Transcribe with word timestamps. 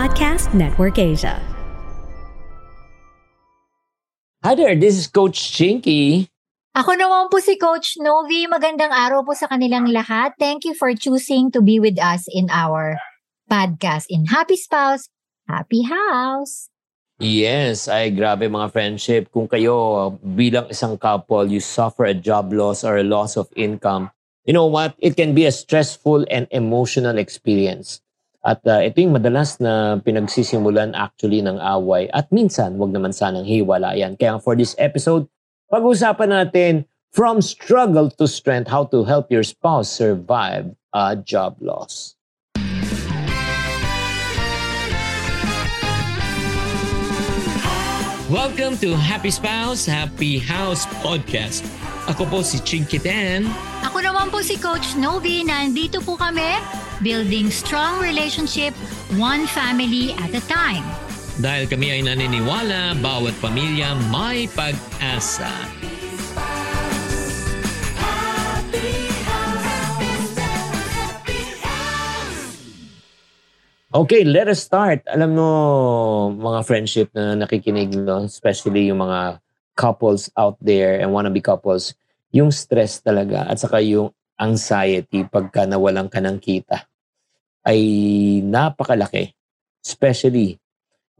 Podcast 0.00 0.56
Network 0.56 0.96
Asia. 0.96 1.36
Hi 4.40 4.56
there, 4.56 4.72
this 4.72 4.96
is 4.96 5.04
Coach 5.04 5.36
Chinky. 5.36 6.24
Ako 6.72 6.96
naman 6.96 7.28
po 7.28 7.36
si 7.36 7.60
Coach 7.60 8.00
Novi. 8.00 8.48
Magandang 8.48 8.96
araw 8.96 9.28
po 9.28 9.36
sa 9.36 9.44
kanilang 9.44 9.92
lahat. 9.92 10.32
Thank 10.40 10.64
you 10.64 10.72
for 10.72 10.96
choosing 10.96 11.52
to 11.52 11.60
be 11.60 11.76
with 11.76 12.00
us 12.00 12.24
in 12.32 12.48
our 12.48 12.96
podcast 13.52 14.08
in 14.08 14.24
Happy 14.24 14.56
Spouse, 14.56 15.12
Happy 15.44 15.84
House. 15.84 16.72
Yes, 17.20 17.84
ay 17.84 18.08
grabe 18.16 18.48
mga 18.48 18.72
friendship. 18.72 19.28
Kung 19.28 19.52
kayo 19.52 20.16
bilang 20.24 20.72
isang 20.72 20.96
couple, 20.96 21.44
you 21.44 21.60
suffer 21.60 22.08
a 22.08 22.16
job 22.16 22.56
loss 22.56 22.88
or 22.88 22.96
a 22.96 23.04
loss 23.04 23.36
of 23.36 23.52
income, 23.52 24.08
you 24.48 24.56
know 24.56 24.64
what? 24.64 24.96
It 24.96 25.20
can 25.20 25.36
be 25.36 25.44
a 25.44 25.52
stressful 25.52 26.24
and 26.32 26.48
emotional 26.56 27.20
experience. 27.20 28.00
At 28.40 28.64
uh, 28.64 28.80
ito 28.80 29.04
yung 29.04 29.20
madalas 29.20 29.60
na 29.60 30.00
pinagsisimulan 30.00 30.96
actually 30.96 31.44
ng 31.44 31.60
away 31.60 32.08
at 32.08 32.32
minsan 32.32 32.80
wag 32.80 32.88
naman 32.88 33.12
sanang 33.12 33.44
hiwalayan. 33.44 34.16
Kaya 34.16 34.40
for 34.40 34.56
this 34.56 34.72
episode, 34.80 35.28
pag-usapan 35.68 36.32
natin 36.32 36.88
from 37.12 37.44
struggle 37.44 38.08
to 38.08 38.24
strength, 38.24 38.72
how 38.72 38.88
to 38.88 39.04
help 39.04 39.28
your 39.28 39.44
spouse 39.44 39.92
survive 39.92 40.72
a 40.96 41.20
job 41.20 41.60
loss. 41.60 42.16
Welcome 48.32 48.80
to 48.80 48.96
Happy 48.96 49.28
Spouse, 49.28 49.84
Happy 49.84 50.40
House 50.40 50.88
Podcast. 51.04 51.60
Ako 52.08 52.24
po 52.24 52.40
si 52.40 52.56
Chinky. 52.64 53.04
Ako 53.90 54.06
naman 54.06 54.30
po 54.30 54.38
si 54.38 54.54
Coach 54.54 54.94
Novi. 54.94 55.42
Nandito 55.42 55.98
po 55.98 56.14
kami 56.14 56.62
building 57.02 57.50
strong 57.50 57.98
relationship 57.98 58.70
one 59.18 59.50
family 59.50 60.14
at 60.22 60.30
a 60.30 60.38
time. 60.46 60.86
Dahil 61.42 61.66
kami 61.66 61.98
ay 61.98 62.06
naniniwala, 62.06 62.94
bawat 63.02 63.34
pamilya 63.42 63.98
may 64.14 64.46
pag-asa. 64.54 65.50
Okay, 73.90 74.22
let 74.22 74.46
us 74.46 74.62
start. 74.62 75.02
Alam 75.10 75.34
mo, 75.34 75.50
mga 76.38 76.62
friendship 76.62 77.10
na 77.10 77.34
nakikinig, 77.34 77.90
no? 77.98 78.22
especially 78.22 78.86
yung 78.86 79.02
mga 79.02 79.42
couples 79.74 80.30
out 80.38 80.54
there 80.62 81.02
and 81.02 81.10
wannabe 81.10 81.42
couples, 81.42 81.98
yung 82.30 82.54
stress 82.54 83.02
talaga 83.02 83.46
at 83.46 83.58
saka 83.58 83.82
yung 83.82 84.10
anxiety 84.40 85.26
pagka 85.26 85.68
nawalan 85.68 86.08
ka 86.08 86.22
ng 86.22 86.38
kita 86.40 86.88
ay 87.66 87.80
napakalaki. 88.46 89.34
Especially 89.80 90.56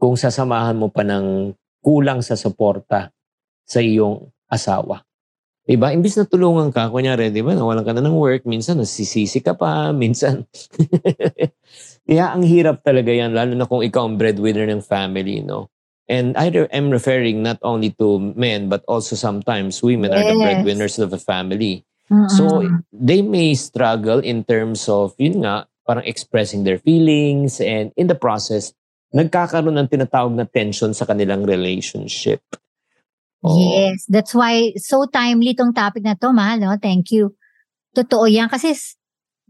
kung 0.01 0.17
sasamahan 0.17 0.77
mo 0.77 0.89
pa 0.89 1.05
ng 1.05 1.53
kulang 1.81 2.25
sa 2.25 2.33
suporta 2.33 3.13
sa 3.65 3.79
iyong 3.79 4.25
asawa. 4.49 5.05
Diba? 5.61 5.93
Imbis 5.93 6.17
na 6.17 6.25
tulungan 6.25 6.73
ka, 6.73 6.89
kunyari, 6.89 7.29
di 7.29 7.45
ba, 7.45 7.53
nawalan 7.53 7.85
ka 7.85 7.93
na 7.93 8.01
ng 8.01 8.17
work, 8.17 8.49
minsan 8.49 8.81
nasisisi 8.81 9.45
ka 9.45 9.53
pa, 9.53 9.87
minsan. 9.93 10.43
Kaya 12.01 12.33
ang 12.33 12.41
hirap 12.41 12.81
talaga 12.81 13.13
yan, 13.13 13.31
lalo 13.31 13.53
na 13.53 13.69
kung 13.69 13.85
ikaw 13.85 14.09
ang 14.09 14.17
breadwinner 14.17 14.65
ng 14.65 14.81
family, 14.81 15.45
no? 15.45 15.69
And 16.09 16.35
I 16.35 16.47
am 16.71 16.89
referring 16.89 17.43
not 17.43 17.59
only 17.61 17.91
to 17.99 18.19
men, 18.35 18.69
but 18.69 18.83
also 18.87 19.15
sometimes 19.15 19.81
women 19.83 20.11
yes. 20.11 20.19
are 20.19 20.33
the 20.33 20.39
breadwinners 20.39 20.99
of 20.99 21.13
a 21.13 21.17
family. 21.17 21.85
Mm-hmm. 22.11 22.27
So 22.35 22.67
they 22.91 23.21
may 23.21 23.55
struggle 23.55 24.19
in 24.19 24.43
terms 24.43 24.89
of, 24.89 25.15
yun 25.17 25.47
nga, 25.47 25.67
parang 25.87 26.03
expressing 26.03 26.63
their 26.63 26.77
feelings 26.77 27.61
and 27.61 27.91
in 27.95 28.07
the 28.07 28.15
process, 28.15 28.73
nagkakaroon 29.15 29.79
ng 29.79 29.87
tinatawag 29.87 30.35
na 30.35 30.43
tension 30.43 30.93
sa 30.93 31.05
kanilang 31.05 31.47
relationship. 31.47 32.43
Oh. 33.43 33.57
Yes, 33.57 34.05
that's 34.07 34.35
why 34.35 34.75
so 34.77 35.07
timely 35.07 35.55
tong 35.55 35.73
topic 35.73 36.03
na 36.03 36.13
to, 36.19 36.29
mahal, 36.31 36.59
no? 36.59 36.77
Thank 36.77 37.11
you. 37.11 37.33
Totoo 37.95 38.29
yan 38.29 38.47
kasi 38.47 38.77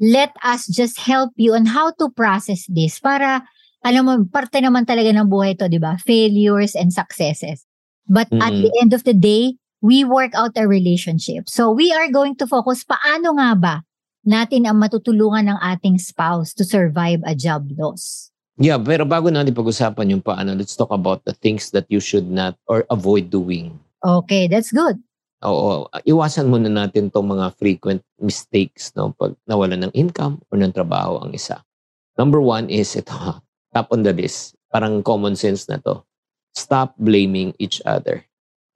let 0.02 0.34
us 0.42 0.66
just 0.66 0.98
help 1.02 1.30
you 1.38 1.54
on 1.54 1.70
how 1.70 1.94
to 2.00 2.10
process 2.10 2.66
this 2.66 2.98
para 2.98 3.46
alam 3.82 4.02
mo, 4.06 4.14
parte 4.30 4.62
naman 4.62 4.86
talaga 4.86 5.10
ng 5.10 5.26
buhay 5.26 5.58
to, 5.58 5.66
di 5.66 5.82
ba? 5.82 5.98
Failures 6.02 6.78
and 6.78 6.94
successes. 6.94 7.66
But 8.06 8.30
mm-hmm. 8.30 8.46
at 8.46 8.54
the 8.54 8.72
end 8.82 8.92
of 8.94 9.06
the 9.06 9.14
day, 9.18 9.58
we 9.82 10.06
work 10.06 10.38
out 10.38 10.54
a 10.56 10.70
relationship. 10.70 11.50
So 11.50 11.74
we 11.74 11.90
are 11.90 12.10
going 12.14 12.38
to 12.38 12.46
focus 12.46 12.86
paano 12.86 13.38
nga 13.42 13.52
ba 13.58 13.76
natin 14.22 14.70
ang 14.70 14.78
matutulungan 14.78 15.50
ng 15.50 15.60
ating 15.60 15.98
spouse 15.98 16.54
to 16.54 16.62
survive 16.62 17.26
a 17.26 17.34
job 17.34 17.66
loss. 17.74 18.30
Yeah, 18.62 18.78
pero 18.78 19.10
bago 19.10 19.34
natin 19.34 19.58
pag-usapan 19.58 20.14
yung 20.14 20.22
paano, 20.22 20.54
let's 20.54 20.78
talk 20.78 20.94
about 20.94 21.26
the 21.26 21.34
things 21.34 21.74
that 21.74 21.90
you 21.90 21.98
should 21.98 22.30
not 22.30 22.54
or 22.70 22.86
avoid 22.94 23.34
doing. 23.34 23.74
Okay, 24.06 24.46
that's 24.46 24.70
good. 24.70 25.02
Oo, 25.42 25.90
iwasan 26.06 26.54
muna 26.54 26.70
natin 26.70 27.10
tong 27.10 27.26
mga 27.26 27.58
frequent 27.58 28.06
mistakes 28.22 28.94
no 28.94 29.10
pag 29.18 29.34
nawalan 29.50 29.90
ng 29.90 29.94
income 29.98 30.38
or 30.54 30.62
ng 30.62 30.70
trabaho 30.70 31.18
ang 31.18 31.34
isa. 31.34 31.66
Number 32.14 32.38
one 32.38 32.70
is 32.70 32.94
ito, 32.94 33.42
top 33.72 33.92
on 33.92 34.04
the 34.04 34.14
list. 34.14 34.56
Parang 34.72 35.04
common 35.04 35.36
sense 35.36 35.68
na 35.68 35.80
to. 35.80 36.04
Stop 36.52 36.96
blaming 37.00 37.56
each 37.60 37.80
other. 37.88 38.24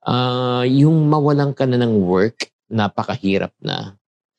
Uh, 0.03 0.63
yung 0.67 1.07
mawalan 1.11 1.51
ka 1.51 1.67
na 1.67 1.79
ng 1.79 2.03
work, 2.03 2.51
napakahirap 2.71 3.51
na. 3.59 3.95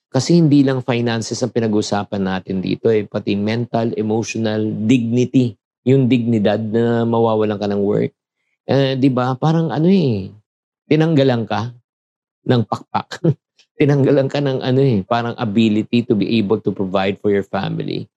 Kasi 0.08 0.40
hindi 0.40 0.64
lang 0.64 0.80
finances 0.80 1.42
ang 1.44 1.52
pinag-usapan 1.52 2.22
natin 2.24 2.64
dito 2.64 2.88
eh, 2.88 3.04
pati 3.04 3.36
mental, 3.36 3.92
emotional, 4.00 4.64
dignity. 4.88 5.52
Yung 5.84 6.08
dignidad 6.08 6.58
na 6.58 7.04
mawawalan 7.04 7.60
ka 7.60 7.68
ng 7.68 7.82
work. 7.84 8.12
Eh, 8.66 8.96
di 8.98 9.12
ba? 9.12 9.36
Parang 9.36 9.70
ano 9.70 9.86
eh, 9.86 10.32
tinanggalan 10.88 11.44
ka 11.44 11.70
ng 12.46 12.62
pakpak. 12.64 13.20
tinanggalan 13.78 14.26
ka 14.26 14.40
ng 14.40 14.64
ano 14.64 14.80
eh, 14.80 15.04
parang 15.04 15.36
ability 15.36 16.02
to 16.06 16.16
be 16.16 16.40
able 16.40 16.58
to 16.58 16.72
provide 16.72 17.20
for 17.20 17.28
your 17.28 17.44
family. 17.44 18.08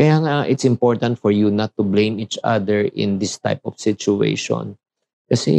Kaya 0.00 0.16
nga, 0.24 0.34
it's 0.48 0.64
important 0.64 1.20
for 1.20 1.28
you 1.28 1.52
not 1.52 1.76
to 1.76 1.84
blame 1.84 2.16
each 2.16 2.40
other 2.40 2.88
in 2.96 3.20
this 3.20 3.36
type 3.36 3.60
of 3.68 3.76
situation. 3.76 4.80
Kasi, 5.28 5.52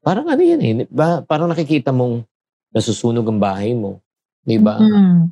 parang 0.00 0.32
ano 0.32 0.40
yan 0.40 0.60
eh, 0.64 0.88
parang 1.28 1.52
nakikita 1.52 1.92
mong 1.92 2.24
nasusunog 2.72 3.28
ang 3.28 3.36
bahay 3.36 3.76
mo. 3.76 4.00
Di 4.40 4.56
ba? 4.56 4.80
Mm-hmm. 4.80 5.28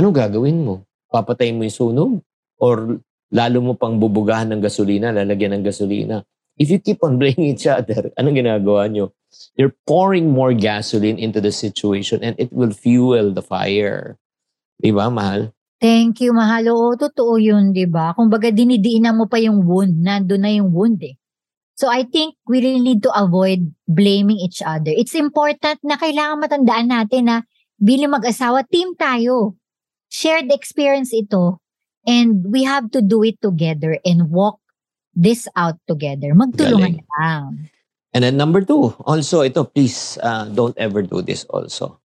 Anong 0.00 0.16
gagawin 0.16 0.64
mo? 0.64 0.88
Papatayin 1.12 1.60
mo 1.60 1.68
yung 1.68 1.76
sunog? 1.76 2.12
Or 2.56 2.96
lalo 3.28 3.58
mo 3.60 3.76
pang 3.76 4.00
bubugahan 4.00 4.48
ng 4.48 4.64
gasolina, 4.64 5.12
lalagyan 5.12 5.60
ng 5.60 5.64
gasolina? 5.68 6.24
If 6.56 6.72
you 6.72 6.80
keep 6.80 7.04
on 7.04 7.16
blaming 7.20 7.52
each 7.52 7.68
other, 7.68 8.08
anong 8.16 8.40
ginagawa 8.40 8.88
nyo? 8.88 9.12
You're 9.60 9.76
pouring 9.84 10.32
more 10.32 10.56
gasoline 10.56 11.20
into 11.20 11.44
the 11.44 11.52
situation 11.52 12.24
and 12.24 12.32
it 12.40 12.48
will 12.48 12.72
fuel 12.72 13.28
the 13.28 13.44
fire. 13.44 14.16
Di 14.80 14.88
ba, 14.88 15.12
mahal? 15.12 15.52
Thank 15.82 16.22
you, 16.22 16.30
mahal. 16.30 16.62
Oo, 16.70 16.94
totoo 16.94 17.42
yun, 17.42 17.74
di 17.74 17.90
ba? 17.90 18.14
Kung 18.14 18.30
baga 18.30 18.54
dinidiinan 18.54 19.18
mo 19.18 19.26
pa 19.26 19.42
yung 19.42 19.66
wound, 19.66 19.98
nandun 19.98 20.46
na 20.46 20.54
yung 20.54 20.70
wound 20.70 21.02
eh. 21.02 21.18
So 21.74 21.90
I 21.90 22.06
think 22.06 22.38
we 22.46 22.62
really 22.62 22.78
need 22.78 23.02
to 23.02 23.10
avoid 23.10 23.74
blaming 23.90 24.38
each 24.38 24.62
other. 24.62 24.94
It's 24.94 25.18
important 25.18 25.82
na 25.82 25.98
kailangan 25.98 26.38
matandaan 26.38 26.86
natin 26.86 27.26
na 27.26 27.42
bilang 27.82 28.14
mag-asawa, 28.14 28.62
team 28.70 28.94
tayo. 28.94 29.58
Shared 30.06 30.54
experience 30.54 31.10
ito. 31.10 31.58
And 32.06 32.46
we 32.46 32.62
have 32.62 32.94
to 32.94 33.02
do 33.02 33.26
it 33.26 33.42
together 33.42 33.98
and 34.06 34.30
walk 34.30 34.62
this 35.18 35.50
out 35.58 35.82
together. 35.90 36.30
Magtulungan 36.38 37.02
lang. 37.18 37.74
And 38.14 38.22
then 38.22 38.38
number 38.38 38.62
two, 38.62 38.94
also 39.02 39.42
ito, 39.42 39.64
please 39.64 40.20
uh, 40.22 40.46
don't 40.52 40.76
ever 40.78 41.02
do 41.02 41.24
this 41.24 41.42
also. 41.50 42.01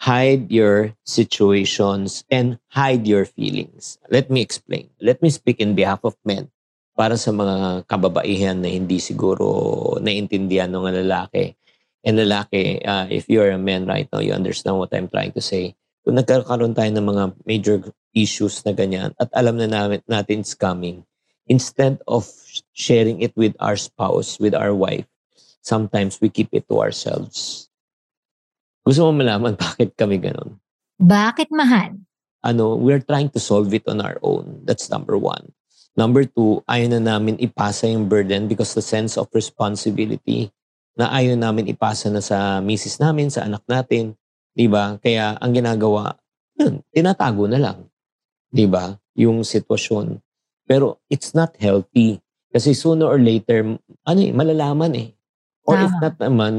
Hide 0.00 0.48
your 0.48 0.96
situations 1.04 2.24
and 2.32 2.56
hide 2.72 3.04
your 3.04 3.28
feelings. 3.28 4.00
Let 4.08 4.32
me 4.32 4.40
explain. 4.40 4.88
Let 4.96 5.20
me 5.20 5.28
speak 5.28 5.60
in 5.60 5.76
behalf 5.76 6.00
of 6.08 6.16
men. 6.24 6.48
Para 6.96 7.20
sa 7.20 7.36
mga 7.36 7.84
kababaihan 7.84 8.64
na 8.64 8.72
hindi 8.72 8.96
siguro 8.96 10.00
naintindihan 10.00 10.72
ng 10.72 11.04
lalaki 11.04 11.52
and 12.00 12.16
lalaki, 12.16 12.80
uh, 12.80 13.12
if 13.12 13.28
you're 13.28 13.52
a 13.52 13.60
man 13.60 13.84
right 13.84 14.08
now, 14.08 14.24
you 14.24 14.32
understand 14.32 14.80
what 14.80 14.88
I'm 14.96 15.08
trying 15.08 15.36
to 15.36 15.44
say. 15.44 15.76
Kung 16.00 16.16
nagkakaroon 16.16 16.72
tayo 16.72 16.88
ng 16.96 17.04
mga 17.04 17.24
major 17.44 17.76
issues 18.16 18.64
na 18.64 18.72
ganyan 18.72 19.12
at 19.20 19.28
alam 19.36 19.60
na 19.60 19.68
namin, 19.68 20.00
natin 20.08 20.40
it's 20.40 20.56
coming, 20.56 21.04
instead 21.44 22.00
of 22.08 22.24
sharing 22.72 23.20
it 23.20 23.36
with 23.36 23.52
our 23.60 23.76
spouse, 23.76 24.40
with 24.40 24.56
our 24.56 24.72
wife, 24.72 25.04
sometimes 25.60 26.16
we 26.24 26.32
keep 26.32 26.48
it 26.56 26.64
to 26.72 26.80
ourselves. 26.80 27.69
Gusto 28.90 29.06
mo 29.06 29.22
malaman 29.22 29.54
bakit 29.62 29.94
kami 29.94 30.18
ganun? 30.18 30.58
Bakit 30.98 31.54
mahal? 31.54 31.94
Ano, 32.42 32.74
we're 32.74 32.98
trying 32.98 33.30
to 33.30 33.38
solve 33.38 33.70
it 33.70 33.86
on 33.86 34.02
our 34.02 34.18
own. 34.26 34.66
That's 34.66 34.90
number 34.90 35.14
one. 35.14 35.54
Number 35.94 36.26
two, 36.26 36.66
ayaw 36.66 36.98
na 36.98 37.14
namin 37.14 37.38
ipasa 37.38 37.86
yung 37.86 38.10
burden 38.10 38.50
because 38.50 38.74
the 38.74 38.82
sense 38.82 39.14
of 39.14 39.30
responsibility 39.30 40.50
na 40.98 41.06
ayaw 41.14 41.38
namin 41.38 41.70
ipasa 41.70 42.10
na 42.10 42.18
sa 42.18 42.58
misis 42.58 42.98
namin, 42.98 43.30
sa 43.30 43.46
anak 43.46 43.62
natin. 43.70 44.18
Di 44.50 44.66
ba? 44.66 44.98
Kaya 44.98 45.38
ang 45.38 45.54
ginagawa, 45.54 46.18
yun, 46.58 46.82
tinatago 46.90 47.46
na 47.46 47.62
lang. 47.62 47.86
Di 48.50 48.66
ba? 48.66 48.90
Yung 49.14 49.46
sitwasyon. 49.46 50.18
Pero 50.66 50.98
it's 51.06 51.30
not 51.30 51.54
healthy. 51.62 52.18
Kasi 52.50 52.74
sooner 52.74 53.06
or 53.06 53.22
later, 53.22 53.78
ano 54.02 54.18
eh, 54.18 54.34
malalaman 54.34 54.92
eh. 54.98 55.14
Or 55.62 55.78
if 55.78 55.94
Tama. 55.94 56.02
not 56.02 56.14
naman, 56.18 56.54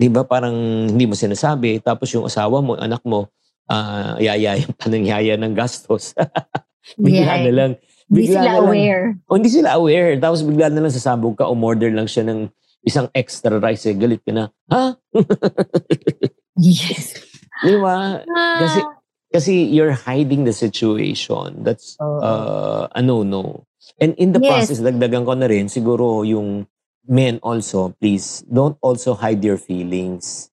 di 0.00 0.08
ba 0.08 0.24
parang 0.24 0.56
hindi 0.88 1.04
mo 1.04 1.12
sinasabi, 1.12 1.76
tapos 1.78 2.08
yung 2.10 2.24
asawa 2.24 2.64
mo, 2.64 2.72
anak 2.74 3.04
mo, 3.04 3.28
ah 3.68 4.16
yayayan 4.16 4.72
pa 4.72 4.88
ng 4.88 5.04
yaya 5.04 5.36
ng 5.36 5.52
gastos. 5.52 6.16
bigla 6.96 7.36
Yeah. 7.36 7.44
na 7.44 7.52
lang. 7.52 7.72
Hindi 8.08 8.20
Bigla 8.26 8.32
sila 8.32 8.42
na 8.42 8.56
lang. 8.56 8.64
aware. 8.66 9.04
O 9.28 9.36
hindi 9.36 9.50
sila 9.52 9.68
aware. 9.76 10.10
Tapos 10.18 10.40
bigla 10.42 10.66
na 10.66 10.80
lang 10.80 10.90
sasabog 10.90 11.36
ka, 11.36 11.46
umorder 11.46 11.92
lang 11.92 12.08
siya 12.08 12.24
ng 12.26 12.48
isang 12.82 13.06
extra 13.12 13.60
rice. 13.60 13.86
Eh, 13.86 13.94
galit 13.94 14.24
ka 14.24 14.32
na. 14.32 14.44
Ha? 14.66 14.96
Yes. 16.56 17.14
Di 17.62 17.76
ba? 17.76 18.20
Kasi, 18.58 18.80
Ah, 18.80 18.92
kasi 19.30 19.52
you're 19.64 19.94
hiding 19.94 20.44
the 20.44 20.52
situation. 20.52 21.62
That's 21.62 21.94
Oo. 21.96 22.20
uh, 22.20 22.84
a 22.90 23.00
no-no. 23.00 23.64
And 23.96 24.12
in 24.16 24.32
the 24.32 24.40
Yes. 24.40 24.66
process, 24.68 24.80
dagdagan 24.82 25.24
ko 25.24 25.32
na 25.36 25.46
rin, 25.46 25.68
siguro 25.68 26.20
yung 26.24 26.66
men 27.06 27.38
also, 27.42 27.94
please, 28.00 28.44
don't 28.46 28.76
also 28.80 29.14
hide 29.14 29.42
your 29.44 29.56
feelings. 29.56 30.50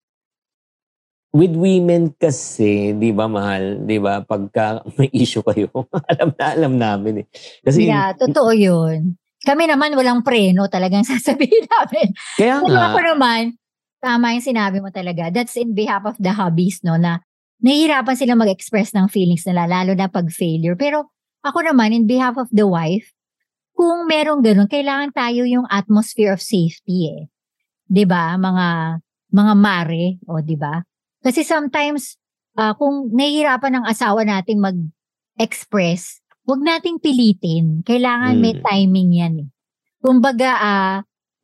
With 1.36 1.54
women 1.54 2.16
kasi, 2.18 2.96
di 2.98 3.12
ba 3.12 3.28
mahal, 3.28 3.84
di 3.84 4.00
ba, 4.00 4.24
pagka 4.24 4.82
may 4.98 5.12
issue 5.12 5.44
kayo, 5.44 5.70
alam 6.12 6.34
na 6.34 6.46
alam 6.56 6.74
namin 6.80 7.14
eh. 7.22 7.26
Kasi, 7.62 7.86
yeah, 7.86 8.16
totoo 8.16 8.56
yun. 8.56 9.20
Kami 9.44 9.70
naman 9.70 9.94
walang 9.94 10.26
preno 10.26 10.66
talagang 10.66 11.06
sasabihin 11.12 11.68
namin. 11.68 12.08
kaya 12.40 12.64
Pero 12.64 12.74
nga, 12.74 12.90
ako 12.90 13.00
naman, 13.04 13.42
tama 14.02 14.34
yung 14.34 14.46
sinabi 14.46 14.82
mo 14.82 14.90
talaga. 14.90 15.30
That's 15.30 15.54
in 15.60 15.78
behalf 15.78 16.08
of 16.08 16.18
the 16.18 16.34
hobbies, 16.34 16.82
no, 16.82 16.98
na 16.98 17.22
nahihirapan 17.62 18.18
sila 18.18 18.34
mag-express 18.38 18.94
ng 18.94 19.10
feelings 19.10 19.46
nila, 19.46 19.66
lalo 19.70 19.94
na 19.94 20.10
pag 20.10 20.30
failure. 20.30 20.78
Pero 20.78 21.12
ako 21.46 21.70
naman, 21.70 21.94
in 21.94 22.06
behalf 22.10 22.38
of 22.38 22.50
the 22.54 22.66
wife, 22.66 23.14
kung 23.78 24.10
merong 24.10 24.42
ganun, 24.42 24.66
kailangan 24.68 25.14
tayo 25.14 25.46
yung 25.46 25.70
atmosphere 25.70 26.34
of 26.34 26.42
safety 26.42 27.14
eh. 27.14 27.22
'Di 27.88 28.04
ba 28.10 28.36
Mga, 28.36 28.68
mga 29.32 29.54
mare, 29.58 30.06
o 30.28 30.42
'di 30.42 30.58
ba 30.58 30.82
Kasi 31.24 31.44
sometimes, 31.46 32.18
ah, 32.58 32.74
kung 32.78 33.12
nahihirapan 33.14 33.82
ng 33.82 33.86
asawa 33.90 34.24
natin 34.26 34.58
mag-express, 34.64 36.22
wag 36.48 36.62
nating 36.64 36.98
pilitin. 37.04 37.84
Kailangan 37.84 38.40
may 38.40 38.56
Mm. 38.56 38.64
timing 38.64 39.10
yan 39.14 39.34
eh. 39.46 39.50
Kumbaga, 40.02 40.52
ah, 40.58 40.98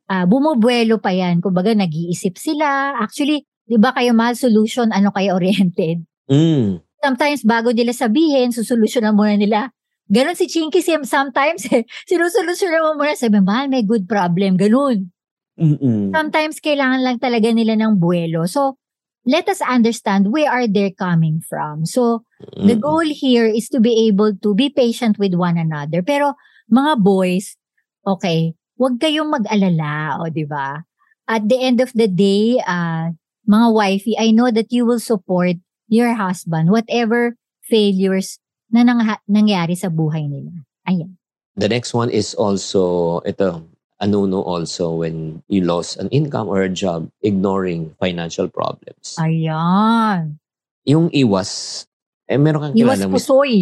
ah, 0.08 0.24
bumubuelo 0.26 0.98
pa 1.02 1.12
yan. 1.12 1.40
Kumbaga, 1.44 1.74
nag-iisip 1.76 2.38
sila. 2.40 2.96
Actually, 2.98 3.44
di 3.68 3.76
ba 3.76 3.92
kayo 3.92 4.14
mahal 4.16 4.34
solution, 4.38 4.90
ano 4.94 5.10
kayo 5.12 5.34
oriented? 5.38 6.04
mm, 6.30 6.80
Sometimes, 7.04 7.44
bago 7.44 7.70
nila 7.76 7.92
sabihin, 7.92 8.48
susolusyonan 8.54 9.12
muna 9.12 9.36
nila. 9.36 9.68
Ganon 10.10 10.36
si 10.36 10.46
Chinky 10.46 10.84
sometimes 10.84 11.64
eh. 11.72 11.88
Sinusolusyonan 12.04 12.82
mo 12.84 12.90
muna, 13.00 13.16
sabi, 13.16 13.40
mahal, 13.40 13.72
may 13.72 13.82
good 13.82 14.04
problem. 14.04 14.60
Ganon. 14.60 15.08
mm-mm. 15.56 16.12
Sometimes, 16.12 16.60
kailangan 16.60 17.00
lang 17.00 17.18
talaga 17.18 17.48
nila 17.54 17.74
ng 17.78 17.96
buwelo. 17.96 18.44
So, 18.44 18.76
let 19.24 19.48
us 19.48 19.64
understand 19.64 20.28
where 20.28 20.52
are 20.52 20.68
they 20.68 20.92
coming 20.92 21.40
from. 21.40 21.88
So, 21.88 22.28
the 22.60 22.76
Mm-mm. 22.76 22.84
goal 22.84 23.08
here 23.08 23.48
is 23.48 23.72
to 23.72 23.80
be 23.80 24.06
able 24.08 24.36
to 24.36 24.52
be 24.52 24.68
patient 24.68 25.16
with 25.16 25.32
one 25.32 25.56
another. 25.56 26.04
Pero 26.04 26.36
mga 26.68 27.00
boys, 27.00 27.56
okay, 28.04 28.52
huwag 28.76 29.00
kayong 29.00 29.32
mag-alala, 29.32 30.20
o 30.20 30.28
di 30.28 30.44
ba? 30.44 30.84
At 31.24 31.48
the 31.48 31.56
end 31.56 31.80
of 31.80 31.96
the 31.96 32.04
day, 32.04 32.60
uh, 32.60 33.16
mga 33.48 33.68
wifey, 33.72 34.14
I 34.20 34.30
know 34.36 34.52
that 34.52 34.68
you 34.68 34.84
will 34.84 35.00
support 35.00 35.56
your 35.88 36.12
husband 36.12 36.68
whatever 36.68 37.36
failures 37.64 38.40
na 38.74 38.82
nang- 38.82 39.22
nangyari 39.30 39.78
sa 39.78 39.86
buhay 39.86 40.26
nila. 40.26 40.50
Ayan. 40.84 41.14
The 41.54 41.70
next 41.70 41.94
one 41.94 42.10
is 42.10 42.34
also, 42.34 43.22
ito, 43.22 43.62
ano 44.02 44.26
no 44.26 44.42
also 44.42 44.90
when 44.90 45.46
you 45.46 45.62
lost 45.62 46.02
an 46.02 46.10
income 46.10 46.50
or 46.50 46.66
a 46.66 46.68
job, 46.68 47.06
ignoring 47.22 47.94
financial 48.02 48.50
problems. 48.50 49.14
Ayan. 49.22 50.42
Yung 50.82 51.08
iwas, 51.14 51.86
eh 52.26 52.34
meron 52.34 52.60
kang 52.60 52.74
Iwas 52.74 52.98
kilala, 52.98 53.06
Miss- 53.06 53.22
pusoy. 53.22 53.54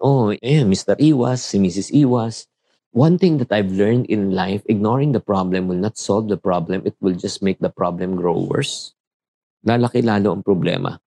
oh, 0.00 0.32
eh, 0.32 0.64
Mr. 0.64 0.96
Iwas, 0.96 1.44
si 1.44 1.60
Mrs. 1.60 1.92
Iwas. 1.92 2.48
One 2.94 3.18
thing 3.18 3.36
that 3.42 3.50
I've 3.52 3.74
learned 3.74 4.06
in 4.06 4.32
life, 4.32 4.62
ignoring 4.64 5.12
the 5.12 5.20
problem 5.20 5.66
will 5.68 5.78
not 5.78 5.98
solve 5.98 6.30
the 6.30 6.38
problem. 6.38 6.86
It 6.86 6.94
will 7.02 7.18
just 7.18 7.42
make 7.42 7.58
the 7.58 7.68
problem 7.68 8.14
grow 8.14 8.38
worse. 8.38 8.94
Lalaki 9.66 10.00
lalo 10.00 10.30
ang 10.30 10.46
problema. 10.46 11.02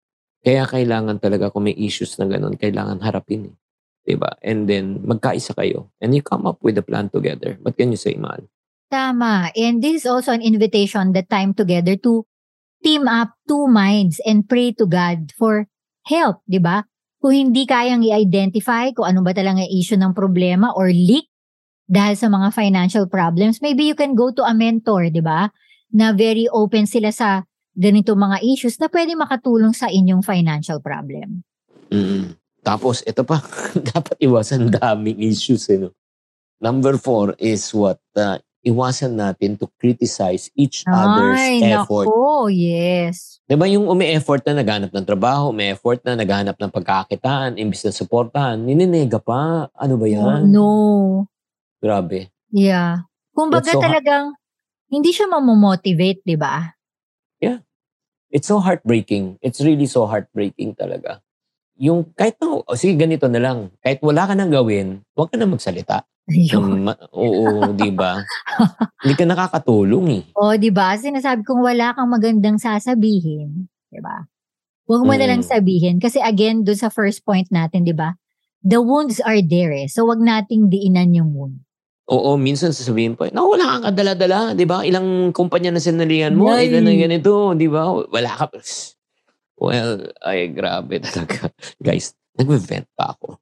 Kaya 0.42 0.66
kailangan 0.66 1.22
talaga 1.22 1.54
kung 1.54 1.70
may 1.70 1.76
issues 1.78 2.18
na 2.18 2.26
ganun, 2.26 2.58
kailangan 2.58 2.98
harapin. 2.98 3.54
Eh. 3.54 3.56
Diba? 4.02 4.34
And 4.42 4.66
then, 4.66 5.06
magkaisa 5.06 5.54
kayo. 5.54 5.94
And 6.02 6.10
you 6.10 6.26
come 6.26 6.42
up 6.50 6.58
with 6.66 6.74
a 6.74 6.82
plan 6.82 7.06
together. 7.06 7.54
What 7.62 7.78
can 7.78 7.94
you 7.94 8.00
say, 8.00 8.18
Mahal? 8.18 8.50
Tama. 8.90 9.54
And 9.54 9.78
this 9.78 10.02
is 10.02 10.06
also 10.10 10.34
an 10.34 10.42
invitation, 10.42 11.14
the 11.14 11.22
time 11.22 11.54
together 11.54 11.94
to 12.02 12.26
team 12.82 13.06
up 13.06 13.38
two 13.46 13.70
minds 13.70 14.18
and 14.26 14.42
pray 14.42 14.74
to 14.74 14.84
God 14.90 15.30
for 15.38 15.70
help, 16.10 16.42
di 16.50 16.58
ba? 16.58 16.82
Kung 17.22 17.30
hindi 17.30 17.62
kayang 17.62 18.02
i-identify 18.02 18.90
kung 18.90 19.06
ano 19.06 19.22
ba 19.22 19.30
talaga 19.30 19.62
issue 19.62 19.94
ng 19.94 20.10
problema 20.10 20.74
or 20.74 20.90
leak 20.90 21.30
dahil 21.86 22.18
sa 22.18 22.26
mga 22.26 22.50
financial 22.50 23.06
problems, 23.06 23.62
maybe 23.62 23.86
you 23.86 23.94
can 23.94 24.18
go 24.18 24.34
to 24.34 24.42
a 24.42 24.50
mentor, 24.50 25.06
di 25.06 25.22
ba? 25.22 25.46
Na 25.94 26.10
very 26.10 26.50
open 26.50 26.90
sila 26.90 27.14
sa 27.14 27.46
ganito 27.72 28.12
mga 28.12 28.40
issues 28.44 28.76
na 28.76 28.88
pwede 28.88 29.16
makatulong 29.16 29.72
sa 29.72 29.88
inyong 29.88 30.20
financial 30.22 30.78
problem. 30.80 31.40
mm 31.88 32.38
Tapos, 32.62 33.02
ito 33.02 33.26
pa, 33.26 33.42
dapat 33.90 34.14
iwasan 34.22 34.70
daming 34.70 35.18
issues. 35.18 35.66
Eh, 35.66 35.82
no? 35.82 35.90
Number 36.62 36.94
four 36.94 37.34
is 37.42 37.66
what? 37.74 37.98
Uh, 38.14 38.38
iwasan 38.62 39.18
natin 39.18 39.58
to 39.58 39.66
criticize 39.82 40.46
each 40.54 40.86
other's 40.86 41.42
Ay, 41.42 41.74
effort. 41.74 42.06
nako, 42.06 42.46
yes. 42.46 43.42
Di 43.50 43.58
ba 43.58 43.66
yung 43.66 43.90
umi-effort 43.90 44.46
na 44.46 44.62
naghanap 44.62 44.94
ng 44.94 45.02
trabaho, 45.02 45.50
may 45.50 45.74
effort 45.74 45.98
na 46.06 46.14
naghanap 46.14 46.54
ng 46.54 46.70
pagkakitaan, 46.70 47.58
imbis 47.58 47.82
na 47.82 47.90
suportahan, 47.90 48.62
nininega 48.62 49.18
pa. 49.18 49.66
Ano 49.74 49.98
ba 49.98 50.06
Oh, 50.06 50.14
yan? 50.14 50.40
no. 50.46 50.70
Grabe. 51.82 52.30
Yeah. 52.54 53.10
Kumbaga 53.34 53.74
so 53.74 53.82
talagang 53.82 54.38
hindi 54.86 55.10
siya 55.10 55.26
mamomotivate, 55.26 56.22
di 56.22 56.38
ba? 56.38 56.70
It's 58.32 58.48
so 58.48 58.64
heartbreaking. 58.64 59.36
It's 59.44 59.60
really 59.60 59.84
so 59.84 60.08
heartbreaking 60.08 60.72
talaga. 60.72 61.20
Yung 61.76 62.16
kahit 62.16 62.40
na, 62.40 62.64
o 62.64 62.72
sige 62.72 62.96
ganito 62.96 63.28
na 63.28 63.36
lang, 63.36 63.68
kahit 63.84 64.00
wala 64.00 64.24
ka 64.24 64.32
nang 64.32 64.48
gawin, 64.48 65.04
huwag 65.12 65.28
ka 65.28 65.36
na 65.36 65.44
magsalita. 65.44 66.08
Ayun. 66.32 66.64
Ng 66.64 66.80
ma- 66.86 67.02
oo, 67.12 67.76
di 67.76 67.92
ba? 67.92 68.24
Hindi 69.04 69.14
ka 69.18 69.24
nakakatulong 69.28 70.06
eh. 70.16 70.22
O, 70.40 70.56
di 70.56 70.72
ba? 70.72 70.96
Sinasabi 70.96 71.44
kong 71.44 71.60
wala 71.60 71.92
kang 71.92 72.08
magandang 72.08 72.56
sasabihin, 72.56 73.68
di 73.92 74.00
ba? 74.00 74.24
Huwag 74.88 75.02
mo 75.04 75.12
na 75.12 75.28
lang 75.28 75.44
Mm. 75.44 75.50
sabihin. 75.52 75.96
Kasi 76.00 76.22
again, 76.24 76.64
dun 76.64 76.78
sa 76.78 76.88
first 76.88 77.26
point 77.28 77.52
natin, 77.52 77.84
di 77.84 77.92
ba? 77.92 78.16
The 78.64 78.80
wounds 78.80 79.18
are 79.20 79.42
there 79.42 79.74
eh. 79.74 79.90
So, 79.90 80.06
wag 80.08 80.22
nating 80.22 80.70
diinan 80.70 81.12
yung 81.12 81.34
wound. 81.34 81.66
Oo, 82.10 82.34
minsan 82.34 82.74
sasabihin 82.74 83.14
pa, 83.14 83.30
no, 83.30 83.46
wala 83.46 83.78
kang 83.78 83.94
kadala-dala, 83.94 84.58
di 84.58 84.66
ba? 84.66 84.82
Ilang 84.82 85.30
kumpanya 85.30 85.70
na 85.70 85.78
sinalihan 85.78 86.34
mo, 86.34 86.50
Nay. 86.50 86.66
ilan 86.66 86.82
na 86.82 86.94
ganito, 86.98 87.54
di 87.54 87.70
ba? 87.70 87.94
Wala 87.94 88.30
ka. 88.34 88.50
Well, 89.54 90.10
ay, 90.26 90.50
grabe 90.50 90.98
talaga. 90.98 91.46
Guys, 91.86 92.18
nagbe-vent 92.34 92.90
pa 92.98 93.14
ako. 93.14 93.38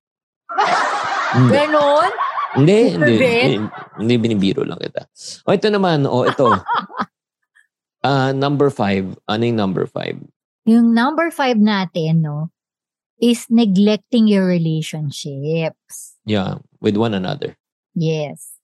Ganon? 1.48 2.12
hindi, 2.58 2.78
hindi, 2.98 3.14
hindi, 3.16 3.56
hindi, 3.96 4.14
binibiro 4.18 4.66
lang 4.66 4.82
kita. 4.82 5.08
O, 5.46 5.54
ito 5.54 5.70
naman, 5.72 6.04
o, 6.04 6.26
ito. 6.28 6.50
Ah, 8.00 8.32
number 8.32 8.72
five, 8.72 9.12
ano 9.28 9.44
yung 9.44 9.60
number 9.60 9.84
five? 9.84 10.16
Yung 10.64 10.96
number 10.96 11.28
five 11.28 11.60
natin, 11.60 12.24
no, 12.24 12.48
is 13.20 13.44
neglecting 13.52 14.24
your 14.24 14.48
relationships. 14.48 16.16
Yeah, 16.24 16.64
with 16.80 16.96
one 16.96 17.12
another. 17.12 17.59
Yes. 18.00 18.56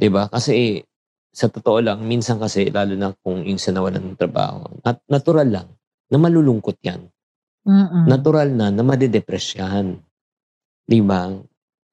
'Di 0.00 0.08
ba? 0.08 0.32
Kasi 0.32 0.80
sa 1.28 1.52
totoo 1.52 1.78
lang, 1.84 2.00
minsan 2.08 2.40
kasi 2.40 2.72
lalo 2.72 2.96
na 2.96 3.12
kung 3.20 3.44
yung 3.44 3.60
sa 3.60 3.70
nawalan 3.70 4.00
ng 4.14 4.18
trabaho, 4.18 4.64
nat- 4.80 5.04
natural 5.06 5.48
lang 5.52 5.68
na 6.08 6.16
malulungkot 6.16 6.80
'yan. 6.80 7.04
Mm-mm. 7.68 8.08
Natural 8.08 8.48
na 8.48 8.72
na 8.72 8.80
madedepress 8.80 9.60
yan. 9.60 10.00
'Di 10.88 11.00
ba? 11.04 11.28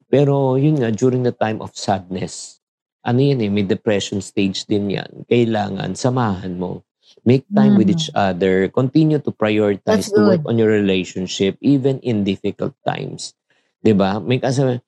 Pero 0.08 0.56
yun 0.56 0.80
nga 0.80 0.90
during 0.94 1.26
the 1.28 1.36
time 1.36 1.60
of 1.60 1.76
sadness, 1.76 2.64
ano 3.04 3.20
yan 3.20 3.44
eh, 3.44 3.52
may 3.52 3.66
depression 3.68 4.24
stage 4.24 4.64
din 4.70 4.88
yan. 4.96 5.28
Kailangan 5.28 5.98
samahan 6.00 6.56
mo. 6.56 6.86
Make 7.26 7.46
time 7.54 7.76
with 7.78 7.90
Mm. 7.90 7.96
each 7.98 8.10
other. 8.14 8.70
Continue 8.70 9.20
to 9.22 9.34
prioritize 9.34 10.10
to 10.14 10.22
work 10.26 10.46
on 10.46 10.58
your 10.62 10.70
relationship 10.72 11.58
even 11.62 12.00
in 12.06 12.24
difficult 12.24 12.74
times. 12.88 13.36
'Di 13.84 13.92
ba? 13.98 14.18
May 14.24 14.40
kasama, 14.40 14.80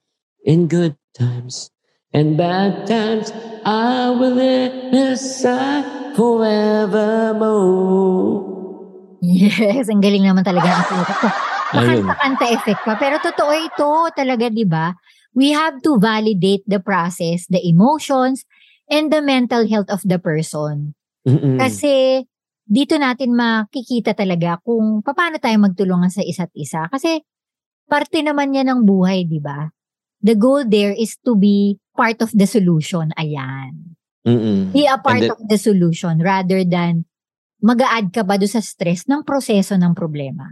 in 0.48 0.72
good 0.72 0.96
times 1.14 1.70
and 2.14 2.38
bad 2.38 2.86
times, 2.88 3.34
I 3.68 4.14
will 4.14 4.36
live 4.36 4.94
aside 4.94 6.16
forevermore. 6.16 7.40
Yes, 9.24 9.90
ang 9.90 10.00
galing 10.00 10.24
naman 10.24 10.46
talaga 10.46 10.68
ng 10.68 10.86
sulat 10.88 11.18
ko. 11.20 11.28
Makanta-kanta 11.68 12.46
effect 12.54 12.82
pa. 12.86 12.96
Pero 12.96 13.20
totoo 13.20 13.52
ito 13.52 14.08
talaga, 14.16 14.48
di 14.48 14.64
ba? 14.64 14.94
we 15.38 15.54
have 15.54 15.78
to 15.86 16.02
validate 16.02 16.66
the 16.66 16.82
process, 16.82 17.46
the 17.46 17.62
emotions, 17.62 18.42
and 18.90 19.14
the 19.14 19.22
mental 19.22 19.70
health 19.70 19.94
of 19.94 20.02
the 20.02 20.18
person. 20.18 20.98
Mm-mm. 21.30 21.62
Kasi 21.62 22.26
dito 22.66 22.98
natin 22.98 23.38
makikita 23.38 24.18
talaga 24.18 24.58
kung 24.66 25.06
paano 25.06 25.38
tayo 25.38 25.62
magtulungan 25.62 26.10
sa 26.10 26.26
isa't 26.26 26.50
isa. 26.58 26.90
Kasi 26.90 27.22
parte 27.86 28.26
naman 28.26 28.58
yan 28.58 28.74
ng 28.74 28.82
buhay, 28.82 29.30
di 29.30 29.38
ba? 29.38 29.70
The 30.26 30.34
goal 30.34 30.66
there 30.66 30.98
is 30.98 31.14
to 31.22 31.38
be 31.38 31.78
part 31.98 32.22
of 32.22 32.30
the 32.38 32.46
solution. 32.46 33.10
Ayan. 33.18 33.98
Mm-mm. 34.22 34.70
Be 34.70 34.86
a 34.86 35.01
part 35.01 35.25
then- 35.25 35.34
of 35.34 35.42
the 35.42 35.58
solution 35.58 36.22
rather 36.22 36.62
than 36.62 37.10
mag-a-add 37.58 38.13
ka 38.13 38.22
ba 38.22 38.38
do 38.38 38.46
sa 38.46 38.62
stress 38.62 39.10
ng 39.10 39.25
proseso 39.25 39.74
ng 39.74 39.98
problema. 39.98 40.46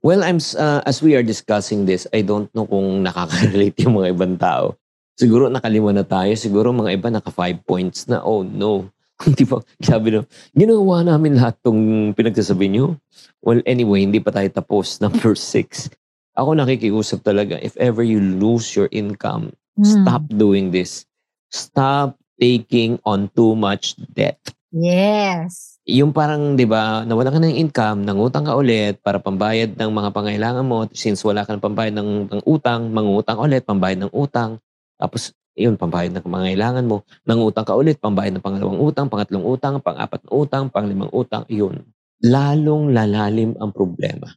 Well, 0.00 0.24
I'm 0.24 0.40
uh, 0.56 0.80
as 0.88 1.04
we 1.04 1.12
are 1.12 1.22
discussing 1.22 1.84
this, 1.84 2.08
I 2.10 2.24
don't 2.24 2.48
know 2.56 2.64
kung 2.64 3.04
nakaka-relate 3.04 3.84
yung 3.84 4.00
mga 4.00 4.16
ibang 4.16 4.34
tao. 4.40 4.80
Siguro 5.20 5.52
nakalima 5.52 5.92
na 5.92 6.08
tayo. 6.08 6.32
Siguro 6.32 6.72
mga 6.72 6.96
iba 6.96 7.12
naka 7.12 7.28
five 7.28 7.60
points 7.68 8.08
na. 8.08 8.24
Oh 8.24 8.40
no. 8.40 8.88
Di 9.36 9.44
ba? 9.44 9.60
Sabi 9.76 10.16
no, 10.16 10.24
ginawa 10.56 11.04
namin 11.04 11.36
lahat 11.36 11.60
tong 11.60 12.16
pinagsasabi 12.16 12.72
nyo. 12.72 12.96
Well, 13.44 13.60
anyway, 13.68 14.08
hindi 14.08 14.24
pa 14.24 14.32
tayo 14.32 14.48
tapos. 14.48 15.04
Number 15.04 15.36
six. 15.36 15.92
Ako 16.32 16.56
nakikiusap 16.56 17.20
talaga. 17.20 17.60
If 17.60 17.76
ever 17.76 18.00
you 18.00 18.24
lose 18.24 18.72
your 18.72 18.88
income, 18.88 19.52
Hmm. 19.80 20.04
stop 20.04 20.22
doing 20.28 20.68
this. 20.68 21.08
Stop 21.48 22.20
taking 22.36 23.00
on 23.08 23.32
too 23.32 23.56
much 23.56 23.96
debt. 24.12 24.36
Yes. 24.70 25.80
yung 25.90 26.14
parang, 26.14 26.54
di 26.54 26.62
ba, 26.62 27.02
nawala 27.02 27.34
ka 27.34 27.42
ng 27.42 27.58
income, 27.58 28.06
nangutang 28.06 28.46
ka 28.46 28.54
ulit 28.54 29.02
para 29.02 29.18
pambayad 29.18 29.74
ng 29.74 29.90
mga 29.90 30.10
pangailangan 30.14 30.62
mo. 30.62 30.86
Since 30.94 31.26
wala 31.26 31.42
ka 31.42 31.58
ng 31.58 31.64
pambayad 31.64 31.94
ng, 31.98 32.30
ng 32.30 32.42
utang, 32.46 32.94
mangutang 32.94 33.40
ka 33.40 33.42
ulit, 33.42 33.66
pambayad 33.66 34.06
ng 34.06 34.12
utang. 34.14 34.62
Tapos, 34.94 35.34
yun, 35.58 35.74
pambayad 35.74 36.14
ng 36.14 36.22
pangailangan 36.22 36.86
mo. 36.86 37.02
Nangutang 37.26 37.66
ka 37.66 37.74
ulit, 37.74 37.98
pambayad 37.98 38.38
ng 38.38 38.44
pangalawang 38.44 38.78
utang, 38.78 39.10
pangatlong 39.10 39.42
utang, 39.42 39.82
pang-apat 39.82 40.20
na 40.22 40.30
utang, 40.30 40.64
panglimang 40.70 41.10
utang. 41.10 41.42
Yun. 41.50 41.82
Lalong 42.22 42.94
lalalim 42.94 43.58
ang 43.58 43.74
problema. 43.74 44.30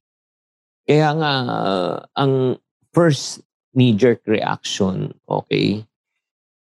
Kaya 0.89 1.13
nga, 1.13 1.33
uh, 1.45 1.95
ang 2.17 2.57
first 2.89 3.45
knee-jerk 3.73 4.21
reaction, 4.25 5.13
okay, 5.27 5.85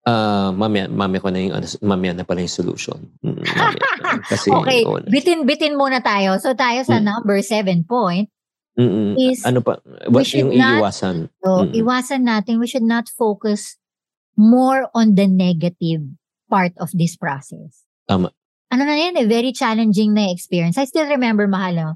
Ah, 0.02 0.50
mamaya, 0.50 0.90
mamaya 0.90 1.22
ko 1.22 1.30
na 1.30 1.38
yung, 1.38 1.54
ano, 1.54 1.66
mamaya 1.86 2.10
na 2.18 2.26
pala 2.26 2.42
yung 2.42 2.50
solution. 2.50 2.98
Mm. 3.22 3.38
Kasi, 4.34 4.50
Okay, 4.50 4.82
oo 4.82 4.98
na. 4.98 5.06
bitin-bitin 5.06 5.78
muna 5.78 6.02
tayo. 6.02 6.42
So 6.42 6.58
tayo 6.58 6.82
sa 6.82 6.98
Mm. 6.98 7.06
number 7.06 7.38
seven 7.46 7.86
point. 7.86 8.26
Mm-mm. 8.80 9.14
is 9.20 9.46
ano 9.46 9.60
pa, 9.62 9.78
what 10.10 10.26
yung 10.34 10.58
not- 10.58 10.82
iiwasan? 10.82 11.30
So 11.46 11.70
Mm-mm. 11.70 11.76
iwasan 11.78 12.26
natin, 12.26 12.58
we 12.58 12.66
should 12.66 12.82
not 12.88 13.14
focus 13.14 13.78
more 14.34 14.90
on 14.98 15.14
the 15.14 15.30
negative 15.30 16.02
part 16.50 16.74
of 16.82 16.90
this 16.98 17.14
process. 17.14 17.86
Tama. 18.10 18.34
Ano 18.74 18.82
na 18.90 18.98
yan 18.98 19.22
eh, 19.22 19.28
very 19.30 19.54
challenging 19.54 20.18
na 20.18 20.34
experience. 20.34 20.82
I 20.82 20.90
still 20.90 21.06
remember, 21.06 21.46
mahal, 21.46 21.78
no? 21.78 21.90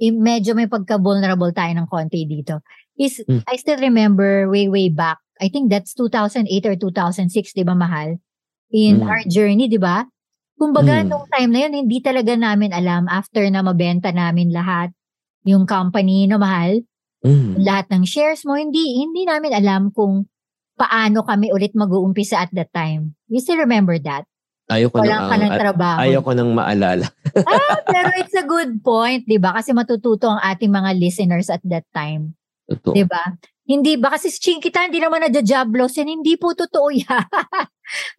Medyo 0.00 0.56
may 0.56 0.64
pagka-vulnerable 0.64 1.52
tayo 1.52 1.76
ng 1.76 1.86
konti 1.86 2.24
dito. 2.24 2.64
Is, 2.96 3.20
Mm. 3.28 3.44
I 3.44 3.54
still 3.60 3.76
remember 3.76 4.48
way, 4.48 4.68
way 4.72 4.88
back, 4.88 5.20
I 5.40 5.52
think 5.52 5.68
that's 5.68 5.92
2008 5.92 6.64
or 6.64 6.76
2006, 6.76 7.52
di 7.52 7.64
ba, 7.64 7.76
mahal? 7.76 8.16
In 8.72 9.04
Mm. 9.04 9.08
our 9.08 9.22
journey, 9.28 9.68
di 9.68 9.80
ba? 9.80 10.04
Kumbaga, 10.56 11.04
Mm. 11.04 11.08
nung 11.08 11.26
time 11.32 11.50
na 11.52 11.60
yun, 11.68 11.72
hindi 11.84 11.98
talaga 12.00 12.36
namin 12.36 12.72
alam 12.72 13.08
after 13.08 13.44
na 13.48 13.64
mabenta 13.64 14.12
namin 14.12 14.52
lahat 14.52 14.92
yung 15.48 15.64
company 15.64 16.28
na 16.28 16.36
mahal, 16.36 16.84
Mm. 17.24 17.60
lahat 17.64 17.88
ng 17.92 18.04
shares 18.04 18.44
mo, 18.44 18.56
hindi 18.56 19.00
hindi 19.00 19.24
namin 19.24 19.52
alam 19.52 19.88
kung 19.92 20.28
paano 20.76 21.24
kami 21.24 21.52
ulit 21.52 21.72
mag-uumpisa 21.76 22.40
at 22.40 22.52
that 22.56 22.72
time. 22.72 23.16
You 23.28 23.40
still 23.40 23.60
remember 23.60 23.96
that? 24.00 24.24
Ayoko 24.70 25.02
Wala 25.02 25.26
ka 25.26 25.34
nang, 25.34 25.50
ng 25.50 25.58
trabaho. 25.58 25.98
ayoko 25.98 26.30
nang 26.30 26.50
maalala. 26.54 27.06
ah, 27.50 27.76
pero 27.82 28.08
it's 28.14 28.36
a 28.38 28.46
good 28.46 28.78
point, 28.80 29.26
'di 29.26 29.42
ba? 29.42 29.58
Kasi 29.58 29.74
matututo 29.74 30.30
ang 30.30 30.38
ating 30.40 30.70
mga 30.70 30.94
listeners 30.94 31.50
at 31.50 31.58
that 31.66 31.82
time, 31.90 32.38
Totoo. 32.70 32.94
'di 32.94 33.04
ba? 33.10 33.34
Hindi 33.66 33.94
ba 33.98 34.14
kasi 34.14 34.30
si 34.30 34.58
kita 34.58 34.82
hindi 34.86 34.98
naman 34.98 35.22
na-job 35.22 35.70
loss 35.74 35.94
yan, 35.94 36.10
hindi 36.10 36.34
po 36.34 36.54
totoo 36.54 36.90
yan. 37.02 37.26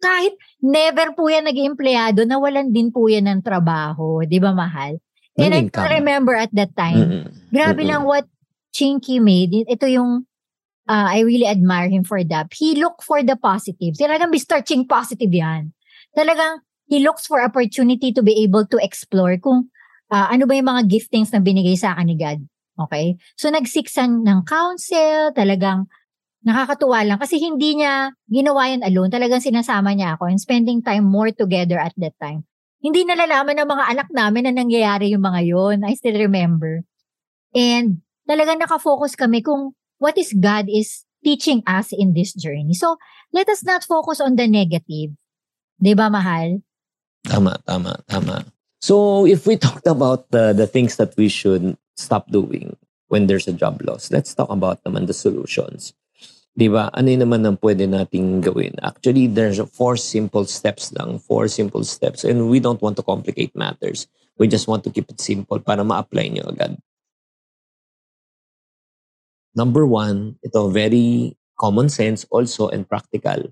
Kahit 0.00 0.36
never 0.60 1.12
po 1.12 1.28
yan 1.28 1.44
naging 1.44 1.72
empleyado, 1.72 2.24
nawalan 2.24 2.72
din 2.72 2.92
po 2.92 3.08
yan 3.08 3.28
ng 3.28 3.40
trabaho, 3.40 4.20
'di 4.24 4.36
ba, 4.36 4.52
mahal? 4.52 5.00
And 5.40 5.56
Ng 5.56 5.56
I 5.56 5.68
still 5.72 5.88
remember 5.88 6.36
at 6.36 6.52
that 6.52 6.76
time, 6.76 7.24
Mm-mm. 7.24 7.24
Grabe 7.48 7.80
Mm-mm. 7.80 7.88
lang 7.88 8.02
what 8.04 8.28
Chinky 8.72 9.16
made. 9.16 9.64
Ito 9.64 9.88
yung, 9.88 10.28
uh, 10.88 11.08
I 11.08 11.24
really 11.24 11.48
admire 11.48 11.88
him 11.88 12.04
for 12.04 12.20
that. 12.20 12.52
He 12.52 12.76
look 12.76 13.00
for 13.00 13.24
the 13.24 13.36
positive. 13.36 13.96
Talagang 13.96 14.28
Mr. 14.28 14.60
Ching 14.60 14.84
positive 14.84 15.32
yan. 15.32 15.72
Talagang, 16.12 16.64
he 16.86 17.00
looks 17.00 17.24
for 17.24 17.40
opportunity 17.40 18.12
to 18.12 18.20
be 18.20 18.44
able 18.44 18.68
to 18.68 18.76
explore 18.80 19.36
kung 19.40 19.72
uh, 20.12 20.28
ano 20.28 20.44
ba 20.44 20.52
yung 20.52 20.68
mga 20.68 20.88
giftings 20.88 21.32
na 21.32 21.40
binigay 21.40 21.74
sa 21.74 21.96
akin 21.96 22.06
ni 22.12 22.16
God. 22.20 22.40
Okay? 22.76 23.16
So, 23.36 23.48
nagsiksan 23.48 24.24
ng 24.24 24.44
counsel, 24.44 25.32
talagang 25.32 25.88
nakakatuwa 26.42 27.06
lang 27.06 27.18
kasi 27.22 27.38
hindi 27.38 27.78
niya 27.78 28.12
ginawa 28.26 28.68
yan 28.68 28.82
alone. 28.82 29.10
Talagang 29.14 29.40
sinasama 29.40 29.94
niya 29.94 30.18
ako 30.18 30.28
and 30.28 30.42
spending 30.42 30.82
time 30.82 31.06
more 31.06 31.30
together 31.30 31.78
at 31.78 31.94
that 31.96 32.18
time. 32.18 32.44
Hindi 32.82 33.06
nalalaman 33.06 33.62
ng 33.62 33.68
mga 33.70 33.84
anak 33.94 34.08
namin 34.10 34.42
na 34.50 34.52
nangyayari 34.58 35.14
yung 35.14 35.22
mga 35.22 35.40
yon. 35.46 35.86
I 35.86 35.94
still 35.94 36.18
remember. 36.18 36.82
And 37.54 38.02
talagang 38.26 38.58
nakafocus 38.58 39.14
kami 39.14 39.38
kung 39.38 39.78
what 40.02 40.18
is 40.18 40.34
God 40.34 40.66
is 40.66 41.06
teaching 41.22 41.62
us 41.62 41.94
in 41.94 42.18
this 42.18 42.34
journey. 42.34 42.74
So, 42.74 42.98
let 43.30 43.46
us 43.46 43.62
not 43.62 43.86
focus 43.86 44.18
on 44.18 44.34
the 44.34 44.50
negative. 44.50 45.14
'Di 45.82 45.98
ba, 45.98 46.06
mahal? 46.06 46.62
Tama, 47.26 47.58
tama, 47.66 47.98
tama. 48.06 48.46
So, 48.78 49.26
if 49.26 49.50
we 49.50 49.58
talked 49.66 49.90
about 49.90 50.30
the, 50.30 50.54
the 50.54 50.70
things 50.70 50.94
that 51.02 51.18
we 51.18 51.26
should 51.26 51.74
stop 51.98 52.30
doing 52.30 52.78
when 53.10 53.26
there's 53.26 53.50
a 53.50 53.52
job 53.52 53.82
loss, 53.82 54.14
let's 54.14 54.30
talk 54.30 54.46
about 54.46 54.78
naman 54.86 55.10
the 55.10 55.14
solutions. 55.14 55.90
Di 56.54 56.68
ba? 56.70 56.92
Ano 56.94 57.08
yun 57.10 57.24
naman 57.26 57.42
ang 57.48 57.58
pwede 57.58 57.88
nating 57.88 58.44
gawin? 58.44 58.76
Actually, 58.84 59.26
there's 59.26 59.58
four 59.72 59.96
simple 59.96 60.44
steps 60.44 60.92
lang. 60.92 61.18
Four 61.18 61.48
simple 61.48 61.82
steps. 61.82 62.28
And 62.28 62.52
we 62.52 62.60
don't 62.60 62.80
want 62.80 63.00
to 63.00 63.04
complicate 63.04 63.56
matters. 63.56 64.06
We 64.36 64.46
just 64.52 64.68
want 64.68 64.84
to 64.84 64.92
keep 64.92 65.08
it 65.08 65.18
simple 65.18 65.58
para 65.64 65.80
ma-apply 65.80 66.28
nyo 66.28 66.52
agad. 66.52 66.76
Number 69.56 69.84
one, 69.88 70.36
ito 70.44 70.68
very 70.68 71.36
common 71.56 71.88
sense 71.88 72.24
also 72.28 72.68
and 72.68 72.84
practical. 72.84 73.48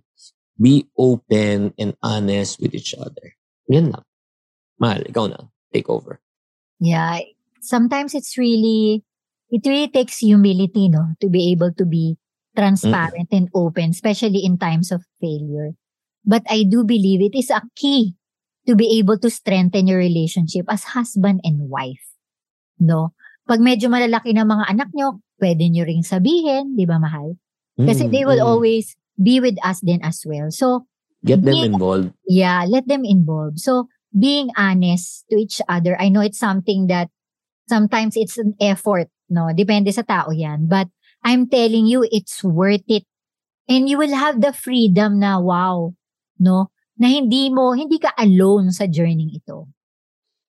Be 0.61 0.85
open 0.99 1.73
and 1.81 1.97
honest 2.05 2.61
with 2.61 2.77
each 2.77 2.93
other. 2.93 3.33
Yan 3.73 3.97
lang. 3.97 4.05
Mahal, 4.77 5.09
ikaw 5.09 5.33
na. 5.33 5.49
Take 5.73 5.89
over. 5.89 6.21
Yeah. 6.77 7.25
Sometimes 7.65 8.13
it's 8.13 8.37
really, 8.37 9.05
it 9.49 9.65
really 9.65 9.89
takes 9.89 10.21
humility, 10.21 10.93
no? 10.93 11.17
To 11.25 11.29
be 11.29 11.53
able 11.53 11.73
to 11.81 11.85
be 11.89 12.21
transparent 12.57 13.33
and 13.33 13.49
open, 13.55 13.91
especially 13.97 14.45
in 14.45 14.59
times 14.59 14.93
of 14.93 15.05
failure. 15.21 15.73
But 16.25 16.45
I 16.51 16.69
do 16.69 16.85
believe 16.85 17.25
it 17.25 17.37
is 17.37 17.49
a 17.49 17.65
key 17.77 18.17
to 18.69 18.77
be 18.77 18.99
able 19.01 19.17
to 19.19 19.31
strengthen 19.31 19.89
your 19.89 19.99
relationship 19.99 20.67
as 20.69 20.93
husband 20.93 21.41
and 21.45 21.73
wife. 21.73 22.05
No? 22.77 23.17
Pag 23.49 23.65
medyo 23.65 23.89
malalaki 23.89 24.37
na 24.37 24.45
mga 24.45 24.69
anak 24.69 24.91
nyo, 24.93 25.25
pwede 25.41 25.65
nyo 25.73 25.89
ring 25.89 26.05
sabihin, 26.05 26.77
di 26.77 26.85
ba 26.85 27.01
mahal? 27.01 27.41
Kasi 27.81 28.07
Mm, 28.07 28.13
they 28.13 28.25
will 28.29 28.43
mm. 28.43 28.51
always 28.51 28.93
be 29.21 29.39
with 29.39 29.61
us 29.61 29.85
then 29.85 30.01
as 30.01 30.25
well. 30.25 30.49
So, 30.49 30.89
Get 31.21 31.45
them 31.45 31.53
being- 31.61 31.73
involved. 31.77 32.17
yeah, 32.25 32.65
let 32.65 32.89
them 32.89 33.05
involve. 33.05 33.61
So, 33.61 33.93
being 34.11 34.49
honest 34.57 35.29
to 35.29 35.37
each 35.37 35.61
other, 35.69 36.01
I 36.01 36.09
know 36.09 36.25
it's 36.25 36.41
something 36.41 36.89
that 36.89 37.13
sometimes 37.69 38.17
it's 38.17 38.41
an 38.41 38.57
effort, 38.59 39.13
no? 39.29 39.53
Depende 39.53 39.93
sa 39.93 40.03
tao 40.03 40.33
yan. 40.33 40.67
But 40.67 40.89
I'm 41.23 41.47
telling 41.47 41.87
you, 41.87 42.09
it's 42.11 42.41
worth 42.43 42.89
it. 42.89 43.05
And 43.71 43.87
you 43.87 44.01
will 44.01 44.17
have 44.17 44.41
the 44.41 44.51
freedom 44.51 45.21
na, 45.21 45.39
wow, 45.39 45.95
no? 46.41 46.73
Na 46.99 47.07
hindi 47.07 47.53
mo, 47.53 47.71
hindi 47.77 48.01
ka 48.03 48.11
alone 48.19 48.73
sa 48.75 48.89
journey 48.91 49.39
ito. 49.39 49.69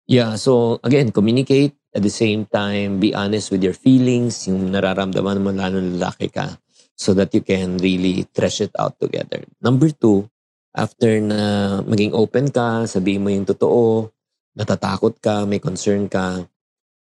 Yeah, 0.07 0.37
so 0.37 0.79
again, 0.85 1.11
communicate 1.13 1.77
at 1.93 2.01
the 2.01 2.13
same 2.13 2.47
time, 2.49 3.01
be 3.01 3.13
honest 3.13 3.51
with 3.51 3.61
your 3.61 3.75
feelings, 3.77 4.47
yung 4.49 4.73
nararamdaman 4.73 5.43
mo 5.43 5.51
lalo 5.53 5.81
lalaki 5.83 6.33
ka, 6.33 6.57
so 6.99 7.15
that 7.15 7.31
you 7.31 7.41
can 7.41 7.79
really 7.79 8.27
thresh 8.35 8.59
it 8.59 8.75
out 8.75 8.99
together. 8.99 9.47
Number 9.63 9.89
two, 9.95 10.27
after 10.75 11.23
na 11.23 11.81
maging 11.87 12.13
open 12.13 12.51
ka, 12.51 12.85
sabihin 12.91 13.23
mo 13.23 13.31
yung 13.31 13.47
totoo, 13.47 14.11
natatakot 14.59 15.23
ka, 15.23 15.47
may 15.47 15.63
concern 15.63 16.11
ka, 16.11 16.43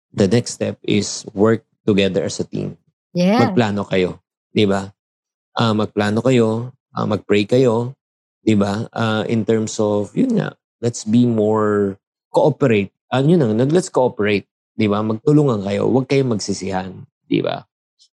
the 0.10 0.26
next 0.26 0.58
step 0.58 0.82
is 0.82 1.22
work 1.38 1.62
together 1.86 2.26
as 2.26 2.42
a 2.42 2.46
team. 2.50 2.76
Yeah. 3.14 3.46
Magplano 3.46 3.86
kayo, 3.86 4.18
'di 4.52 4.66
ba? 4.66 4.90
Ah, 5.54 5.78
magplano 5.78 6.26
kayo, 6.26 6.74
ah, 6.98 7.06
magpray 7.06 7.46
kayo, 7.46 7.94
'di 8.42 8.58
ba? 8.58 8.90
Ah, 8.90 9.22
in 9.30 9.46
terms 9.46 9.78
of 9.78 10.10
yun 10.18 10.42
nga, 10.42 10.58
let's 10.82 11.06
be 11.06 11.30
more 11.30 12.02
cooperate. 12.34 12.90
Ano 13.14 13.30
yun 13.30 13.46
lang, 13.46 13.54
nag- 13.62 13.74
let's 13.74 13.94
cooperate, 13.94 14.50
'di 14.74 14.90
ba? 14.90 15.06
Magtulungan 15.06 15.62
kayo, 15.62 15.86
huwag 15.86 16.10
kayong 16.10 16.34
magsisihan, 16.34 17.06
'di 17.30 17.46
ba? 17.46 17.70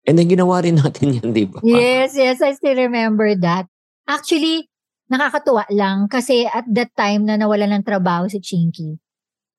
And 0.08 0.16
then 0.16 0.32
ginawa 0.32 0.64
rin 0.64 0.80
natin 0.80 1.20
yan, 1.20 1.36
di 1.36 1.44
ba? 1.44 1.60
Yes, 1.68 2.16
yes, 2.16 2.40
I 2.40 2.56
still 2.56 2.80
remember 2.80 3.36
that. 3.44 3.68
Actually, 4.08 4.72
nakakatuwa 5.12 5.68
lang 5.68 6.08
kasi 6.08 6.48
at 6.48 6.64
that 6.72 6.96
time 6.96 7.28
na 7.28 7.36
nawala 7.36 7.68
ng 7.68 7.84
trabaho 7.84 8.32
si 8.32 8.40
Chinky, 8.40 9.04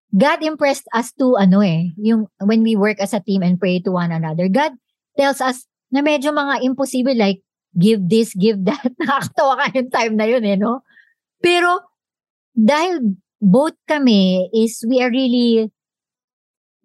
God 0.09 0.41
impressed 0.41 0.89
us 0.97 1.13
to 1.21 1.37
ano 1.37 1.61
eh, 1.61 1.93
yung 2.01 2.33
when 2.41 2.65
we 2.65 2.81
work 2.81 2.97
as 2.97 3.13
a 3.13 3.21
team 3.21 3.45
and 3.45 3.61
pray 3.61 3.85
to 3.85 3.93
one 3.93 4.09
another, 4.09 4.49
God 4.49 4.73
tells 5.21 5.45
us 5.45 5.69
na 5.93 6.01
medyo 6.01 6.33
mga 6.33 6.65
impossible 6.65 7.13
like 7.13 7.45
give 7.77 8.09
this, 8.09 8.33
give 8.33 8.65
that. 8.65 8.81
Nakakatawa 9.01 9.53
ka 9.61 9.65
yung 9.77 9.93
time 9.93 10.15
na 10.17 10.27
yun 10.29 10.45
eh, 10.49 10.57
no? 10.57 10.81
Pero 11.45 11.93
dahil 12.57 13.21
both 13.37 13.77
kami 13.85 14.49
is 14.57 14.81
we 14.89 15.05
are 15.05 15.13
really 15.13 15.69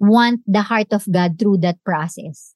want 0.03 0.43
the 0.43 0.67
heart 0.67 0.91
of 0.91 1.08
God 1.08 1.39
through 1.39 1.63
that 1.63 1.79
process. 1.88 2.52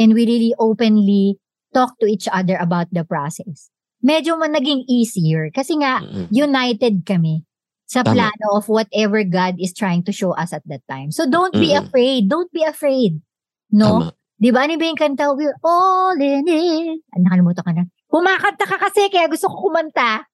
And 0.00 0.16
we 0.16 0.24
really 0.24 0.56
openly 0.56 1.36
talk 1.76 2.00
to 2.00 2.08
each 2.08 2.24
other 2.32 2.56
about 2.56 2.88
the 2.88 3.04
process. 3.04 3.68
Medyo 4.00 4.40
man 4.40 4.56
naging 4.56 4.88
easier 4.88 5.52
kasi 5.52 5.76
nga 5.76 6.00
Mm-mm. 6.00 6.32
united 6.32 7.04
kami 7.04 7.44
sa 7.84 8.00
Tama. 8.00 8.16
plano 8.16 8.46
of 8.56 8.64
whatever 8.72 9.20
God 9.28 9.60
is 9.60 9.76
trying 9.76 10.00
to 10.08 10.12
show 10.14 10.32
us 10.32 10.56
at 10.56 10.64
that 10.72 10.80
time. 10.88 11.12
So 11.12 11.28
don't 11.28 11.52
be 11.52 11.76
Mm-mm. 11.76 11.84
afraid. 11.84 12.32
Don't 12.32 12.48
be 12.48 12.64
afraid. 12.64 13.20
No? 13.68 14.08
Tama. 14.08 14.16
Di 14.40 14.48
ba? 14.48 14.64
Ano 14.64 14.80
ba 14.80 14.88
yung 14.88 14.96
kanta? 14.96 15.36
We're 15.36 15.60
all 15.60 16.16
in 16.16 16.48
it. 16.48 17.04
Ah, 17.12 17.20
nakalimutan 17.20 17.60
ka 17.60 17.72
na. 17.76 17.84
Kumakanta 18.08 18.64
ka 18.64 18.80
kasi 18.80 19.12
kaya 19.12 19.28
gusto 19.28 19.52
ko 19.52 19.68
kumanta. 19.68 20.24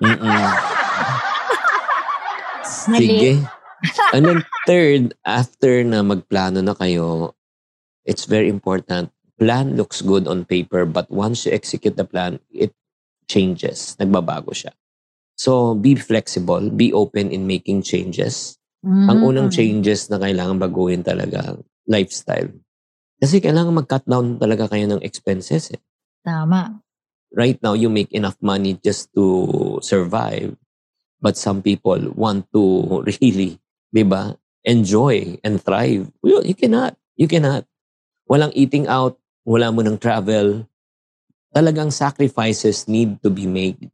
Sige. 2.88 3.44
And 4.16 4.24
then 4.24 4.40
third, 4.64 5.12
after 5.28 5.84
na 5.84 6.00
magplano 6.00 6.64
na 6.64 6.72
kayo, 6.72 7.36
it's 8.10 8.26
very 8.26 8.50
important. 8.50 9.14
Plan 9.38 9.78
looks 9.78 10.02
good 10.02 10.26
on 10.26 10.44
paper, 10.44 10.82
but 10.84 11.06
once 11.08 11.46
you 11.46 11.54
execute 11.54 11.94
the 11.94 12.04
plan, 12.04 12.42
it 12.50 12.74
changes. 13.30 13.94
Nagbabago 13.96 14.50
siya. 14.50 14.74
So, 15.38 15.72
be 15.78 15.94
flexible. 15.94 16.68
Be 16.68 16.92
open 16.92 17.30
in 17.30 17.46
making 17.46 17.86
changes. 17.86 18.58
Ang 18.84 19.22
unang 19.22 19.48
Mm. 19.48 19.54
changes 19.54 20.10
na 20.10 20.18
kailangan 20.18 20.58
baguhin 20.58 21.06
talaga, 21.06 21.56
lifestyle. 21.86 22.50
Kasi 23.20 23.38
kailangan 23.40 23.76
mag-cut 23.76 24.04
down 24.08 24.36
talaga 24.36 24.68
kayo 24.68 24.88
ng 24.90 25.00
expenses. 25.06 25.70
Eh. 25.72 25.80
Tama. 26.26 26.80
Right 27.30 27.60
now, 27.62 27.78
you 27.78 27.86
make 27.88 28.10
enough 28.10 28.36
money 28.42 28.76
just 28.82 29.12
to 29.14 29.78
survive. 29.80 30.58
But 31.20 31.36
some 31.36 31.60
people 31.62 32.00
want 32.16 32.48
to 32.56 32.64
really, 33.08 33.60
di 33.92 34.04
ba, 34.04 34.34
enjoy 34.64 35.38
and 35.44 35.60
thrive. 35.60 36.08
You 36.24 36.56
cannot. 36.56 36.96
You 37.16 37.28
cannot. 37.28 37.69
Walang 38.30 38.54
eating 38.54 38.86
out. 38.86 39.18
Wala 39.42 39.74
mo 39.74 39.82
ng 39.82 39.98
travel. 39.98 40.62
Talagang 41.50 41.90
sacrifices 41.90 42.86
need 42.86 43.18
to 43.26 43.28
be 43.28 43.50
made 43.50 43.90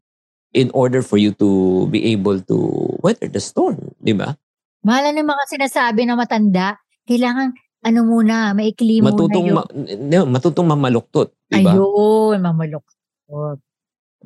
in 0.52 0.68
order 0.76 1.00
for 1.00 1.16
you 1.16 1.32
to 1.40 1.84
be 1.88 2.12
able 2.12 2.36
to 2.44 2.56
weather 3.00 3.32
the 3.32 3.40
storm. 3.40 3.96
Di 3.96 4.12
ba? 4.12 4.36
Mahala 4.84 5.16
ng 5.16 5.24
mga 5.24 5.44
sinasabi 5.48 6.04
na 6.04 6.20
matanda, 6.20 6.76
kailangan 7.08 7.56
ano 7.86 8.00
muna, 8.02 8.52
maikli 8.52 9.00
muna 9.00 9.14
matutong 9.14 9.46
yung... 9.46 9.56
ma- 9.56 10.30
matutong 10.36 10.68
mamaluktot, 10.68 11.30
'di 11.46 11.62
ba? 11.62 11.78
Ayun, 11.78 12.38
mamalok. 12.42 12.84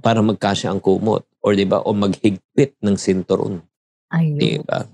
Para 0.01 0.25
magkasya 0.25 0.73
ang 0.73 0.81
kumot 0.81 1.29
or 1.45 1.53
'di 1.53 1.69
ba 1.69 1.85
o 1.85 1.93
maghigpit 1.93 2.81
ng 2.81 2.97
sinturon, 2.97 3.61
'di 4.11 4.61
Ayun. 4.61 4.65
ba? 4.65 4.89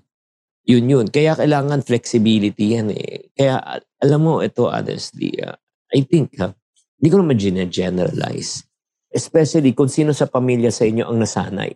Yun 0.66 0.90
yun. 0.90 1.06
Kaya 1.06 1.38
kailangan 1.38 1.86
flexibility 1.86 2.74
yan 2.74 2.90
eh. 2.90 3.30
Kaya 3.38 3.62
alam 4.02 4.20
mo 4.20 4.42
ito 4.42 4.66
honestly, 4.66 5.38
ah, 5.38 5.54
I 5.94 6.02
think 6.02 6.34
ha, 6.42 6.50
hindi 6.98 7.08
ko 7.08 7.22
naman 7.22 7.38
generalize. 7.70 8.66
Especially 9.14 9.72
kung 9.72 9.86
sino 9.86 10.10
sa 10.10 10.26
pamilya 10.26 10.74
sa 10.74 10.82
inyo 10.82 11.06
ang 11.06 11.22
nasanay. 11.22 11.72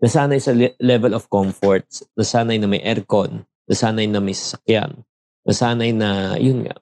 Nasanay 0.00 0.40
sa 0.40 0.56
le- 0.56 0.74
level 0.80 1.12
of 1.12 1.28
comfort, 1.28 1.84
nasanay 2.16 2.56
na 2.56 2.66
may 2.66 2.80
aircon, 2.80 3.44
nasanay 3.68 4.08
na 4.08 4.18
may 4.24 4.34
sasakyan, 4.34 5.04
nasanay 5.44 5.92
na, 5.92 6.40
yun 6.40 6.64
nga, 6.64 6.74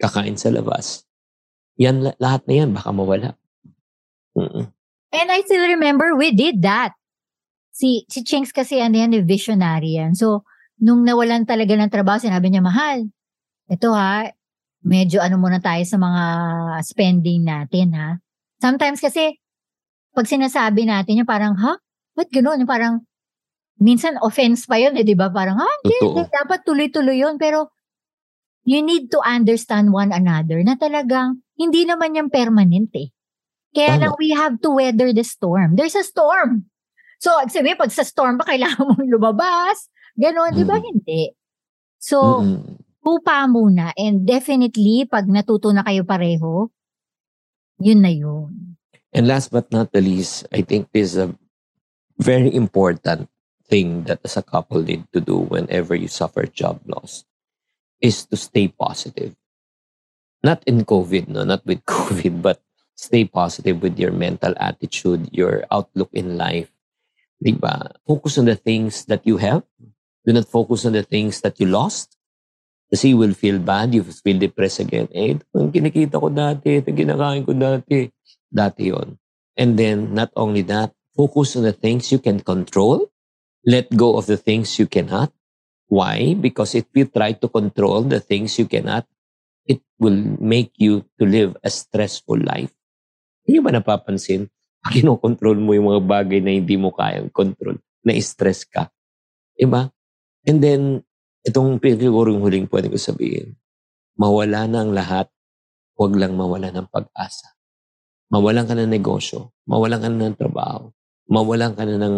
kakain 0.00 0.40
sa 0.40 0.48
labas. 0.48 1.04
Yan, 1.76 2.00
la- 2.02 2.18
lahat 2.18 2.48
na 2.48 2.54
yan, 2.56 2.70
baka 2.72 2.90
mawala. 2.90 3.30
Mm-mm. 4.32 4.72
And 5.12 5.28
I 5.32 5.44
still 5.44 5.64
remember 5.64 6.16
we 6.16 6.32
did 6.32 6.64
that. 6.64 6.96
Si, 7.72 8.08
si 8.08 8.24
Chinks 8.24 8.50
kasi 8.52 8.80
ano 8.80 8.96
yan, 8.96 9.12
eh, 9.12 9.24
visionary 9.24 10.00
yan. 10.00 10.16
So, 10.16 10.48
nung 10.80 11.04
nawalan 11.04 11.48
talaga 11.48 11.72
ng 11.76 11.92
trabaho, 11.92 12.20
sinabi 12.20 12.52
niya, 12.52 12.64
mahal, 12.64 13.08
ito 13.66 13.88
ha, 13.92 14.28
medyo 14.86 15.18
ano 15.18 15.40
muna 15.40 15.58
tayo 15.58 15.82
sa 15.82 15.98
mga 15.98 16.22
spending 16.86 17.42
natin 17.42 17.96
ha. 17.96 18.20
Sometimes 18.60 19.00
kasi, 19.00 19.36
pag 20.16 20.24
sinasabi 20.24 20.88
natin 20.88 21.20
yung 21.20 21.28
parang, 21.28 21.52
ha? 21.60 21.76
Ba't 22.16 22.32
gano'n? 22.32 22.64
Yung 22.64 22.70
parang, 22.70 23.04
minsan 23.76 24.16
offense 24.24 24.64
pa 24.64 24.80
yun 24.80 24.96
eh, 24.96 25.04
di 25.04 25.12
ba? 25.12 25.28
Parang, 25.28 25.60
ha? 25.60 25.70
Hindi, 25.84 26.24
dapat 26.32 26.64
tuloy-tuloy 26.64 27.20
yun. 27.20 27.36
Pero, 27.36 27.68
you 28.64 28.80
need 28.80 29.12
to 29.12 29.20
understand 29.20 29.92
one 29.92 30.16
another 30.16 30.64
na 30.64 30.72
talagang, 30.80 31.44
hindi 31.60 31.84
naman 31.84 32.16
yung 32.16 32.32
permanent 32.32 32.88
eh. 32.96 33.12
Kaya 33.76 34.00
Tama. 34.00 34.00
lang 34.08 34.12
we 34.16 34.32
have 34.32 34.56
to 34.64 34.72
weather 34.72 35.12
the 35.12 35.20
storm. 35.20 35.76
There's 35.76 35.96
a 35.96 36.04
storm. 36.04 36.72
So, 37.20 37.36
sabi, 37.52 37.76
pag 37.76 37.92
sa 37.92 38.00
storm 38.00 38.40
ba, 38.40 38.48
kailangan 38.48 38.88
mong 38.88 39.04
lumabas? 39.04 39.92
Ganon, 40.16 40.56
di 40.56 40.64
ba? 40.64 40.80
Mm. 40.80 40.84
Hindi. 40.84 41.22
So, 42.00 42.40
Mm-mm. 42.40 42.80
pupa 43.04 43.44
muna. 43.46 43.92
And 43.94 44.24
definitely, 44.24 45.04
pag 45.04 45.28
natuto 45.28 45.70
na 45.70 45.84
kayo 45.84 46.02
pareho, 46.08 46.72
yun 47.78 48.00
na 48.00 48.10
yun. 48.10 48.80
And 49.12 49.28
last 49.28 49.52
but 49.52 49.68
not 49.72 49.92
the 49.92 50.00
least, 50.00 50.48
I 50.52 50.64
think 50.64 50.88
this 50.92 51.12
is 51.12 51.20
a 51.20 51.32
very 52.16 52.52
important 52.52 53.28
thing 53.68 54.04
that 54.04 54.20
as 54.24 54.36
a 54.36 54.44
couple 54.44 54.82
need 54.82 55.04
to 55.12 55.20
do 55.20 55.36
whenever 55.36 55.94
you 55.94 56.08
suffer 56.08 56.46
job 56.46 56.80
loss 56.86 57.24
is 58.00 58.24
to 58.26 58.36
stay 58.36 58.68
positive. 58.68 59.34
Not 60.42 60.62
in 60.66 60.84
COVID, 60.84 61.28
no, 61.28 61.44
not 61.44 61.64
with 61.66 61.84
COVID, 61.88 62.42
but 62.42 62.60
stay 62.94 63.24
positive 63.24 63.82
with 63.82 63.98
your 63.98 64.12
mental 64.12 64.54
attitude, 64.56 65.28
your 65.32 65.64
outlook 65.70 66.10
in 66.12 66.36
life. 66.36 66.72
Diba? 67.42 67.92
Focus 68.06 68.38
on 68.38 68.46
the 68.46 68.56
things 68.56 69.04
that 69.06 69.26
you 69.26 69.36
have. 69.36 69.62
Do 70.26 70.34
not 70.34 70.50
focus 70.50 70.82
on 70.84 70.98
the 70.98 71.06
things 71.06 71.38
that 71.46 71.62
you 71.62 71.70
lost. 71.70 72.18
Kasi 72.90 73.14
you 73.14 73.18
will 73.18 73.34
feel 73.34 73.62
bad, 73.62 73.94
you 73.94 74.02
will 74.02 74.14
feel 74.14 74.38
depressed 74.38 74.82
again. 74.82 75.06
Eh, 75.14 75.38
ito 75.38 75.46
ang 75.54 75.70
kinikita 75.70 76.18
ko 76.18 76.30
dati, 76.30 76.82
ito 76.82 76.90
ang 76.90 76.98
kinakain 76.98 77.42
ko 77.46 77.54
dati. 77.54 78.10
Dati 78.50 78.82
yon. 78.90 79.14
And 79.54 79.78
then, 79.78 80.14
not 80.14 80.30
only 80.34 80.66
that, 80.70 80.94
focus 81.14 81.54
on 81.54 81.66
the 81.66 81.74
things 81.74 82.10
you 82.10 82.18
can 82.18 82.42
control. 82.42 83.10
Let 83.66 83.90
go 83.94 84.14
of 84.18 84.30
the 84.30 84.38
things 84.38 84.78
you 84.78 84.86
cannot. 84.86 85.34
Why? 85.86 86.34
Because 86.34 86.74
if 86.74 86.86
you 86.94 87.06
try 87.06 87.34
to 87.38 87.46
control 87.46 88.02
the 88.06 88.22
things 88.22 88.58
you 88.58 88.66
cannot, 88.66 89.06
it 89.66 89.82
will 89.98 90.18
make 90.38 90.74
you 90.78 91.06
to 91.18 91.26
live 91.26 91.58
a 91.62 91.70
stressful 91.70 92.38
life. 92.38 92.70
Hindi 93.46 93.58
ba 93.62 93.74
napapansin? 93.74 94.46
Pag 94.82 95.02
kinokontrol 95.02 95.58
mo 95.58 95.74
yung 95.74 95.90
mga 95.90 96.02
bagay 96.06 96.38
na 96.42 96.54
hindi 96.54 96.78
mo 96.78 96.94
kayang 96.94 97.30
control, 97.34 97.78
na-stress 98.06 98.62
ka. 98.66 98.86
Diba? 99.58 99.90
And 100.46 100.62
then, 100.62 101.02
itong 101.42 101.82
siguro 101.82 102.30
yung 102.30 102.42
huling 102.42 102.66
pwede 102.70 102.90
ko 102.90 102.98
sabihin, 102.98 103.58
mawala 104.16 104.70
na 104.70 104.86
ang 104.86 104.94
lahat, 104.94 105.26
huwag 105.98 106.14
lang 106.14 106.34
mawala 106.38 106.70
ng 106.70 106.86
pag-asa. 106.88 107.54
Mawalan 108.30 108.66
ka 108.66 108.74
ng 108.74 108.90
negosyo, 108.90 109.54
mawalan 109.66 110.02
ka 110.02 110.08
na 110.10 110.30
ng 110.30 110.38
trabaho, 110.38 110.90
mawalan 111.30 111.72
ka 111.74 111.86
na 111.86 111.98
ng 111.98 112.16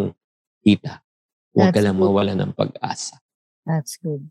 kita. 0.65 1.05
Huwag 1.53 1.73
ka 1.73 1.81
That's 1.81 1.85
lang 1.85 1.97
good. 1.97 2.05
mawala 2.09 2.33
ng 2.37 2.53
pag-asa. 2.57 3.17
That's 3.69 4.01
good. 4.01 4.29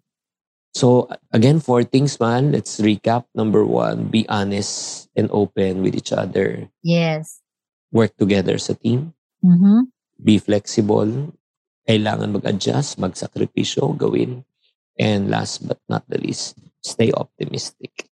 So, 0.77 1.09
again, 1.33 1.57
four 1.57 1.81
things, 1.81 2.21
man. 2.21 2.53
Let's 2.53 2.77
recap. 2.77 3.25
Number 3.33 3.65
one, 3.65 4.13
be 4.13 4.29
honest 4.29 5.09
and 5.17 5.25
open 5.33 5.81
with 5.81 5.97
each 5.97 6.13
other. 6.13 6.69
Yes. 6.85 7.41
Work 7.89 8.17
together 8.17 8.61
as 8.61 8.69
a 8.69 8.77
team. 8.77 9.17
Mm-hmm. 9.41 9.89
Be 10.21 10.37
flexible. 10.37 11.33
Kailangan 11.87 12.35
mag-adjust, 12.35 12.99
magsakripisyo, 12.99 13.95
gawin. 13.95 14.43
And 14.97 15.29
last 15.29 15.63
but 15.63 15.79
not 15.87 16.03
the 16.09 16.17
least, 16.17 16.57
stay 16.81 17.13
optimistic. 17.13 18.09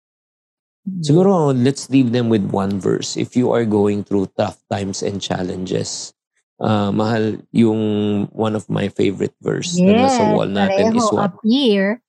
Siguro, 1.03 1.53
let's 1.53 1.89
leave 1.91 2.11
them 2.15 2.29
with 2.33 2.49
one 2.49 2.79
verse. 2.81 3.13
If 3.13 3.35
you 3.35 3.51
are 3.51 3.65
going 3.67 4.03
through 4.03 4.33
tough 4.33 4.57
times 4.71 5.03
and 5.03 5.21
challenges, 5.21 6.15
uh, 6.57 6.89
mahal, 6.89 7.37
yung 7.51 8.25
one 8.33 8.55
of 8.55 8.65
my 8.69 8.89
favorite 8.89 9.35
verse 9.43 9.77
na 9.77 9.91
Yes, 9.93 10.17
nasa 10.17 10.23
wall 10.33 10.49
natin 10.49 10.95
is 10.95 11.05
pareho. 11.05 11.13
what? 11.13 11.23
Up 11.29 11.35
here, 11.45 12.01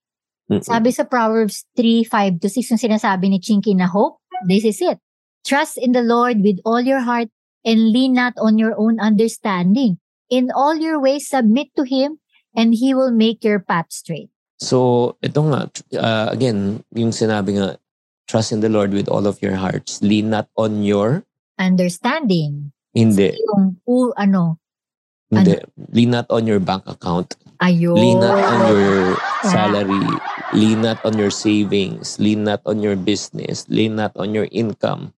Mm-mm. 0.49 0.65
sabi 0.65 0.91
sa 0.91 1.05
Proverbs 1.05 1.67
3, 1.77 2.09
5 2.09 2.41
to 2.41 2.49
6, 2.49 2.73
yung 2.73 2.83
sinasabi 2.89 3.29
ni 3.29 3.39
Chinky 3.43 3.77
na 3.77 3.91
hope, 3.91 4.23
this 4.49 4.65
is 4.65 4.81
it. 4.81 4.97
Trust 5.45 5.77
in 5.77 5.93
the 5.93 6.05
Lord 6.05 6.41
with 6.41 6.63
all 6.65 6.81
your 6.81 7.05
heart 7.05 7.29
and 7.67 7.93
lean 7.93 8.17
not 8.17 8.33
on 8.41 8.57
your 8.57 8.73
own 8.81 8.97
understanding. 9.03 10.01
In 10.31 10.55
all 10.55 10.79
your 10.79 11.03
ways, 11.03 11.27
submit 11.27 11.75
to 11.77 11.83
Him 11.83 12.23
and 12.55 12.73
He 12.75 12.95
will 12.95 13.11
make 13.11 13.43
your 13.43 13.59
path 13.59 13.91
straight. 13.91 14.31
So, 14.63 15.17
ito 15.21 15.43
nga, 15.51 15.67
uh, 15.99 16.29
again, 16.31 16.87
yung 16.95 17.11
sinabi 17.11 17.59
nga, 17.59 17.77
trust 18.31 18.55
in 18.55 18.63
the 18.63 18.71
Lord 18.71 18.95
with 18.95 19.11
all 19.11 19.27
of 19.27 19.43
your 19.43 19.59
hearts. 19.59 19.99
Lean 20.07 20.31
not 20.31 20.47
on 20.55 20.87
your 20.87 21.27
Understanding. 21.59 22.73
hindi, 22.95 23.37
Yung, 23.37 23.77
u, 23.87 24.15
ano, 24.17 24.57
hindi. 25.31 25.59
Lean 25.93 26.11
not 26.15 26.27
on 26.31 26.47
your 26.47 26.59
bank 26.63 26.87
account. 26.87 27.35
ayun. 27.61 27.95
Lean 27.99 28.19
not 28.23 28.39
on 28.39 28.61
your 28.71 28.95
salary. 29.45 30.07
Lean 30.55 30.81
not 30.81 30.99
on 31.05 31.19
your 31.19 31.31
savings. 31.31 32.19
Lean 32.23 32.47
not 32.47 32.63
on 32.65 32.83
your 32.83 32.97
business. 32.97 33.67
Lean 33.69 33.95
not 33.99 34.15
on 34.17 34.33
your 34.35 34.49
income. 34.51 35.13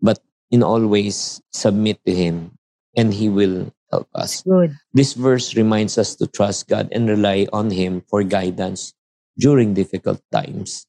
But 0.00 0.22
in 0.50 0.62
all 0.62 0.86
ways, 0.86 1.42
submit 1.50 1.98
to 2.06 2.14
Him 2.14 2.54
and 2.96 3.14
He 3.14 3.28
will 3.28 3.73
help 3.94 4.10
us. 4.18 4.42
Good. 4.42 4.74
This 4.90 5.14
verse 5.14 5.54
reminds 5.54 5.94
us 5.94 6.18
to 6.18 6.26
trust 6.26 6.66
God 6.66 6.90
and 6.90 7.06
rely 7.06 7.46
on 7.54 7.70
Him 7.70 8.02
for 8.10 8.26
guidance 8.26 8.90
during 9.38 9.74
difficult 9.74 10.18
times. 10.34 10.86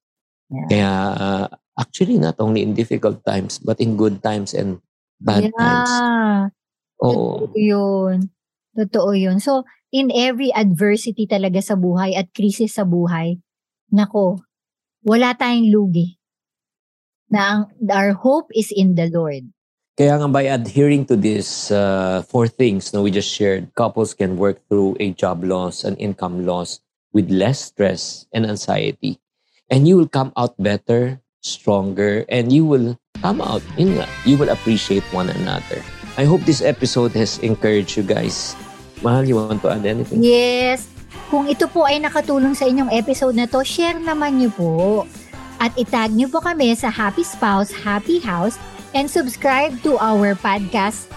Yeah. 0.49 0.65
Kaya 0.69 0.93
uh, 1.13 1.47
actually 1.77 2.17
not 2.17 2.41
only 2.41 2.65
in 2.65 2.73
difficult 2.73 3.21
times 3.21 3.61
but 3.61 3.77
in 3.77 3.93
good 3.93 4.25
times 4.25 4.57
and 4.57 4.81
bad 5.21 5.53
times. 5.53 5.93
Yeah. 5.93 6.49
Oo. 7.05 7.53
Totoo 7.53 7.61
yun. 7.61 8.17
Totoo 8.73 9.13
yun. 9.13 9.37
So, 9.39 9.63
in 9.95 10.11
every 10.11 10.51
adversity 10.51 11.27
talaga 11.27 11.63
sa 11.63 11.79
buhay 11.79 12.15
at 12.15 12.31
krisis 12.35 12.75
sa 12.75 12.83
buhay, 12.83 13.39
nako, 13.91 14.43
wala 15.07 15.31
tayong 15.35 15.71
lugi. 15.71 16.19
Na 17.31 17.39
ang, 17.51 17.61
our 17.87 18.13
hope 18.15 18.51
is 18.51 18.69
in 18.75 18.99
the 18.99 19.07
Lord. 19.07 19.54
Kaya 19.95 20.19
nga 20.19 20.27
by 20.27 20.51
adhering 20.51 21.07
to 21.07 21.15
these 21.15 21.71
uh, 21.71 22.19
four 22.27 22.51
things 22.51 22.91
na 22.91 22.99
we 22.99 23.15
just 23.15 23.31
shared, 23.31 23.71
couples 23.79 24.11
can 24.11 24.35
work 24.35 24.59
through 24.67 24.99
a 24.99 25.15
job 25.15 25.39
loss, 25.39 25.87
an 25.87 25.95
income 25.95 26.43
loss 26.43 26.83
with 27.15 27.31
less 27.31 27.71
stress 27.71 28.27
and 28.35 28.43
anxiety. 28.43 29.23
And 29.71 29.87
you 29.87 29.95
will 29.95 30.11
come 30.11 30.35
out 30.35 30.59
better, 30.59 31.23
stronger, 31.39 32.27
and 32.27 32.51
you 32.51 32.67
will 32.67 32.99
come 33.23 33.39
out, 33.39 33.63
yun 33.79 33.95
nga, 33.95 34.07
you 34.27 34.35
will 34.35 34.51
appreciate 34.51 35.07
one 35.15 35.31
another. 35.31 35.79
I 36.19 36.27
hope 36.27 36.43
this 36.43 36.59
episode 36.59 37.15
has 37.15 37.39
encouraged 37.39 37.95
you 37.95 38.03
guys. 38.03 38.51
Mahal, 38.99 39.23
you 39.23 39.39
want 39.39 39.63
to 39.63 39.79
add 39.79 39.87
anything? 39.87 40.19
Yes. 40.19 40.91
Kung 41.31 41.47
ito 41.47 41.71
po 41.71 41.87
ay 41.87 42.03
nakatulong 42.03 42.51
sa 42.51 42.67
inyong 42.67 42.91
episode 42.91 43.39
na 43.39 43.47
to, 43.47 43.63
share 43.63 43.95
naman 43.95 44.43
niyo 44.43 44.51
po. 44.59 45.07
At 45.55 45.71
itag 45.79 46.11
niyo 46.11 46.27
po 46.27 46.43
kami 46.43 46.75
sa 46.75 46.91
Happy 46.91 47.23
Spouse, 47.23 47.71
Happy 47.71 48.19
House 48.19 48.59
and 48.95 49.11
subscribe 49.11 49.75
to 49.83 49.99
our 49.99 50.33
podcast 50.39 51.11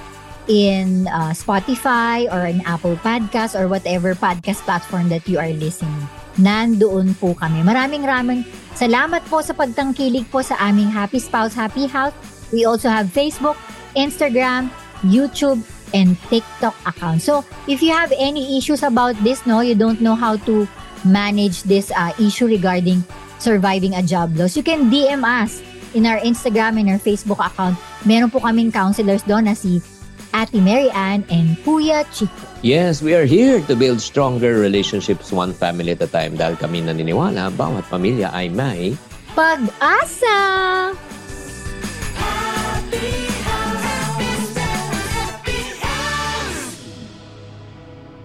in 0.51 1.07
uh, 1.09 1.31
Spotify 1.31 2.27
or 2.27 2.51
in 2.51 2.61
Apple 2.67 2.99
Podcast 2.99 3.55
or 3.55 3.71
whatever 3.71 4.19
podcast 4.19 4.67
platform 4.67 5.09
that 5.09 5.25
you 5.31 5.39
are 5.39 5.55
listening. 5.55 6.03
Nandoon 6.37 7.15
po 7.23 7.39
kami. 7.39 7.63
Maraming 7.63 8.03
raming 8.03 8.43
salamat 8.75 9.23
po 9.31 9.39
sa 9.41 9.55
pagtangkilig 9.55 10.27
po 10.29 10.43
sa 10.43 10.59
aming 10.59 10.91
Happy 10.91 11.23
Spouse, 11.23 11.55
Happy 11.55 11.87
House. 11.87 12.13
We 12.51 12.67
also 12.67 12.91
have 12.91 13.07
Facebook, 13.15 13.55
Instagram, 13.95 14.75
YouTube, 15.07 15.63
and 15.95 16.19
TikTok 16.29 16.75
account. 16.85 17.23
So, 17.23 17.45
if 17.69 17.81
you 17.81 17.93
have 17.93 18.13
any 18.17 18.59
issues 18.59 18.83
about 18.83 19.17
this, 19.23 19.45
no, 19.47 19.61
you 19.61 19.75
don't 19.75 20.01
know 20.01 20.17
how 20.17 20.37
to 20.49 20.67
manage 21.05 21.63
this 21.65 21.93
uh, 21.93 22.13
issue 22.19 22.47
regarding 22.49 23.05
surviving 23.39 23.95
a 23.95 24.03
job 24.03 24.35
loss, 24.35 24.57
you 24.57 24.65
can 24.67 24.91
DM 24.91 25.23
us 25.23 25.63
in 25.95 26.05
our 26.05 26.21
Instagram 26.21 26.81
and 26.81 26.89
our 26.93 27.01
Facebook 27.01 27.41
account. 27.41 27.79
Meron 28.05 28.29
po 28.29 28.41
kaming 28.41 28.73
counselors 28.73 29.25
doon 29.25 29.49
na 29.49 29.55
si 29.55 29.81
Ate 30.37 30.61
Mary 30.61 30.93
Ann 30.93 31.25
and 31.33 31.57
Kuya 31.65 32.05
Chico. 32.13 32.45
Yes, 32.61 33.01
we 33.01 33.15
are 33.15 33.25
here 33.25 33.65
to 33.65 33.75
build 33.79 34.03
stronger 34.03 34.59
relationships 34.61 35.33
one 35.33 35.55
family 35.55 35.95
at 35.95 36.03
a 36.05 36.11
time 36.11 36.37
dahil 36.37 36.59
kami 36.59 36.85
naniniwala 36.85 37.55
bawat 37.55 37.87
pamilya 37.89 38.29
ay 38.35 38.51
may 38.53 38.99
Pag-asa! 39.39 41.08